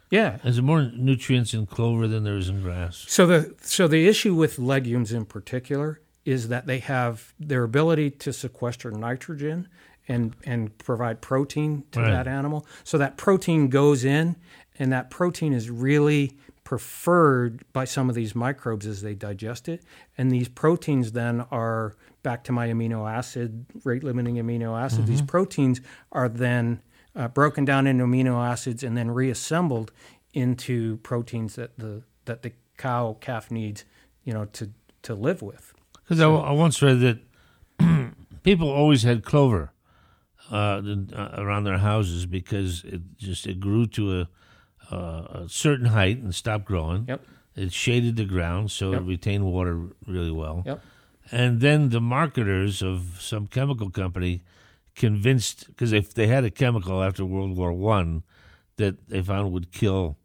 Yeah. 0.09 0.37
Is 0.43 0.55
there 0.55 0.63
more 0.63 0.91
nutrients 0.95 1.53
in 1.53 1.65
clover 1.65 2.07
than 2.07 2.23
there 2.23 2.37
is 2.37 2.49
in 2.49 2.61
grass? 2.61 3.05
So 3.07 3.25
the 3.25 3.55
so 3.61 3.87
the 3.87 4.07
issue 4.07 4.33
with 4.33 4.59
legumes 4.59 5.11
in 5.11 5.25
particular 5.25 5.99
is 6.25 6.47
that 6.47 6.65
they 6.65 6.79
have 6.79 7.33
their 7.39 7.63
ability 7.63 8.09
to 8.11 8.31
sequester 8.33 8.91
nitrogen 8.91 9.67
and 10.07 10.35
and 10.45 10.77
provide 10.77 11.21
protein 11.21 11.83
to 11.91 11.99
Right. 12.01 12.11
that 12.11 12.27
animal. 12.27 12.65
So 12.83 12.97
that 12.97 13.17
protein 13.17 13.69
goes 13.69 14.03
in, 14.05 14.35
and 14.79 14.91
that 14.91 15.09
protein 15.09 15.53
is 15.53 15.69
really 15.69 16.37
preferred 16.73 17.63
by 17.71 17.85
some 17.85 18.09
of 18.09 18.15
these 18.15 18.33
microbes 18.33 18.87
as 18.87 19.03
they 19.03 19.13
digest 19.13 19.69
it. 19.69 19.83
And 20.17 20.31
these 20.31 20.49
proteins 20.49 21.11
then 21.11 21.41
are 21.51 21.95
back 22.23 22.43
to 22.45 22.51
my 22.51 22.67
amino 22.67 23.07
acid 23.07 23.67
rate 23.83 24.03
limiting 24.03 24.37
amino 24.37 24.75
acid. 24.75 25.05
These 25.05 25.21
proteins 25.21 25.81
are 26.11 26.27
then 26.27 26.81
uh, 27.15 27.27
broken 27.27 27.63
down 27.63 27.85
into 27.85 28.05
amino 28.05 28.43
acids 28.43 28.81
and 28.81 28.97
then 28.97 29.11
reassembled 29.11 29.91
into 30.33 30.97
proteins 31.03 31.53
that 31.57 31.77
the 31.77 32.01
that 32.25 32.41
the 32.41 32.53
cow 32.77 33.17
calf 33.21 33.51
needs, 33.51 33.85
you 34.23 34.33
know, 34.33 34.45
to 34.45 34.71
to 35.03 35.13
live 35.13 35.43
with. 35.43 35.75
Because 36.03 36.19
I, 36.19 36.27
I 36.27 36.53
once 36.53 36.81
read 36.81 37.01
that 37.01 38.13
people 38.41 38.67
always 38.67 39.03
had 39.03 39.23
clover 39.23 39.73
uh, 40.51 40.81
uh, 41.15 41.29
around 41.37 41.65
their 41.65 41.77
houses 41.77 42.25
because 42.25 42.83
it 42.85 43.01
just 43.19 43.45
it 43.45 43.59
grew 43.59 43.85
to 43.85 44.21
a, 44.21 44.29
uh, 44.91 45.43
a 45.43 45.45
certain 45.49 45.87
height 45.87 46.17
and 46.19 46.33
stop 46.35 46.65
growing. 46.65 47.05
Yep. 47.07 47.21
It 47.55 47.71
shaded 47.73 48.15
the 48.15 48.25
ground, 48.25 48.71
so 48.71 48.91
Yep. 48.91 49.01
it 49.01 49.05
retained 49.05 49.45
water 49.45 49.89
really 50.07 50.31
well. 50.31 50.63
Yep. 50.65 50.81
And 51.31 51.61
then 51.61 51.89
the 51.89 52.01
marketers 52.01 52.81
of 52.81 53.17
some 53.19 53.47
chemical 53.47 53.89
company 53.89 54.41
convinced 54.95 55.67
because 55.67 55.91
they 55.91 55.99
they 56.01 56.27
had 56.27 56.43
a 56.43 56.51
chemical 56.51 57.01
after 57.03 57.25
World 57.25 57.55
War 57.57 57.73
One 57.73 58.23
that 58.77 59.07
they 59.09 59.21
found 59.21 59.51
would 59.53 59.71
kill 59.71 60.17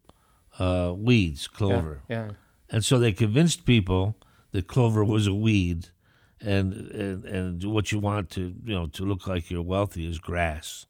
uh, 0.58 0.92
weeds, 0.96 1.46
clover. 1.48 2.02
Yeah. 2.08 2.30
And 2.70 2.84
so 2.84 2.98
they 2.98 3.12
convinced 3.12 3.64
people 3.64 4.16
that 4.50 4.66
clover 4.66 5.04
was 5.04 5.26
a 5.26 5.34
weed, 5.34 5.88
and 6.40 6.72
and 6.90 7.24
and 7.24 7.64
what 7.64 7.92
you 7.92 7.98
want 7.98 8.30
to 8.30 8.54
you 8.64 8.74
know 8.74 8.86
to 8.88 9.04
look 9.04 9.26
like 9.26 9.50
you're 9.50 9.62
wealthy 9.62 10.06
is 10.08 10.18
grass. 10.18 10.86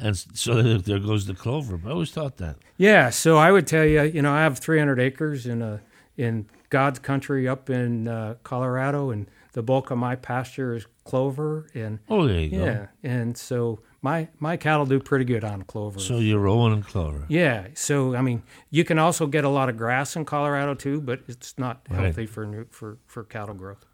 And 0.00 0.16
so 0.16 0.62
there 0.78 0.98
goes 0.98 1.26
the 1.26 1.34
clover. 1.34 1.80
I 1.86 1.90
always 1.90 2.10
thought 2.10 2.38
that. 2.38 2.56
Yeah, 2.76 3.10
so 3.10 3.36
I 3.36 3.52
would 3.52 3.66
tell 3.66 3.84
you, 3.84 4.02
you 4.02 4.22
know, 4.22 4.32
I 4.32 4.40
have 4.42 4.58
300 4.58 4.98
acres 4.98 5.46
in 5.46 5.62
a 5.62 5.80
in 6.16 6.46
God's 6.70 6.98
country 6.98 7.48
up 7.48 7.70
in 7.70 8.08
uh, 8.08 8.34
Colorado, 8.42 9.10
and 9.10 9.26
the 9.52 9.62
bulk 9.62 9.90
of 9.90 9.98
my 9.98 10.16
pasture 10.16 10.74
is 10.74 10.86
clover, 11.04 11.66
and 11.74 11.98
Oh, 12.08 12.26
there 12.26 12.40
you 12.40 12.48
yeah, 12.50 12.58
go. 12.58 12.64
Yeah, 12.64 12.86
and 13.02 13.36
so 13.36 13.80
my 14.02 14.28
my 14.38 14.56
cattle 14.56 14.86
do 14.86 14.98
pretty 15.00 15.24
good 15.24 15.44
on 15.44 15.62
clover. 15.62 15.98
So 15.98 16.18
you're 16.18 16.38
rolling 16.40 16.72
in 16.74 16.82
clover. 16.82 17.24
yeah, 17.28 17.68
so 17.74 18.14
I 18.14 18.22
mean, 18.22 18.42
you 18.70 18.84
can 18.84 18.98
also 18.98 19.26
get 19.26 19.44
a 19.44 19.48
lot 19.48 19.68
of 19.68 19.76
grass 19.76 20.16
in 20.16 20.24
Colorado 20.24 20.74
too, 20.74 21.00
but 21.00 21.20
it's 21.28 21.54
not 21.58 21.80
Right. 21.90 22.00
healthy 22.04 22.26
for 22.26 22.66
for 22.70 22.98
for 23.06 23.24
cattle 23.24 23.54
growth. 23.54 23.84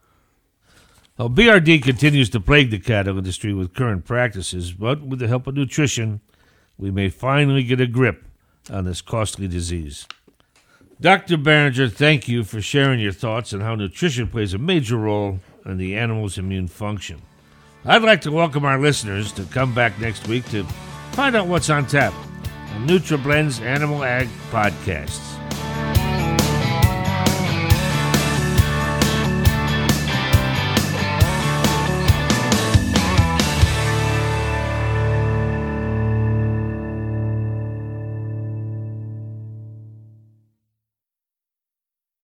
Well, 1.19 1.31
BRD 1.31 1.83
continues 1.83 2.29
to 2.31 2.41
plague 2.41 2.71
the 2.71 2.79
cattle 2.79 3.17
industry 3.17 3.55
with 3.55 3.73
current 3.73 4.05
practices, 4.05 4.73
but 4.73 5.01
with 5.01 5.19
the 5.19 5.29
help 5.29 5.47
of 5.47 5.55
nutrition, 5.55 6.21
we 6.77 6.91
may 6.91 7.09
finally 7.09 7.63
get 7.63 7.81
a 7.81 7.87
grip 7.87 8.25
on 8.71 8.85
this 8.85 9.01
costly 9.01 9.49
disease. 9.49 10.07
Dr. 11.01 11.39
Barringer, 11.39 11.89
thank 11.89 12.29
you 12.29 12.45
for 12.45 12.61
sharing 12.61 13.01
your 13.01 13.13
thoughts 13.13 13.55
on 13.55 13.61
how 13.61 13.75
nutrition 13.75 14.29
plays 14.29 14.53
a 14.53 14.59
major 14.59 14.99
role 14.99 15.41
in 15.65 15.79
the 15.79 15.97
animal's 15.97 16.37
immune 16.37 16.69
function. 16.69 17.23
I'd 17.87 18.03
like 18.03 18.21
to 18.23 18.31
welcome 18.31 18.67
our 18.67 18.79
listeners 18.79 19.33
to 19.33 19.45
come 19.45 19.75
back 19.75 19.99
next 19.99 20.29
week 20.29 20.45
to 20.51 20.65
find 21.13 21.35
out 21.35 21.47
what's 21.47 21.71
on 21.71 21.87
tap 21.87 22.13
on 22.75 22.87
NutriBlend's 22.87 23.61
Animal 23.61 24.05
Ag 24.05 24.29
Podcasts. 24.51 25.46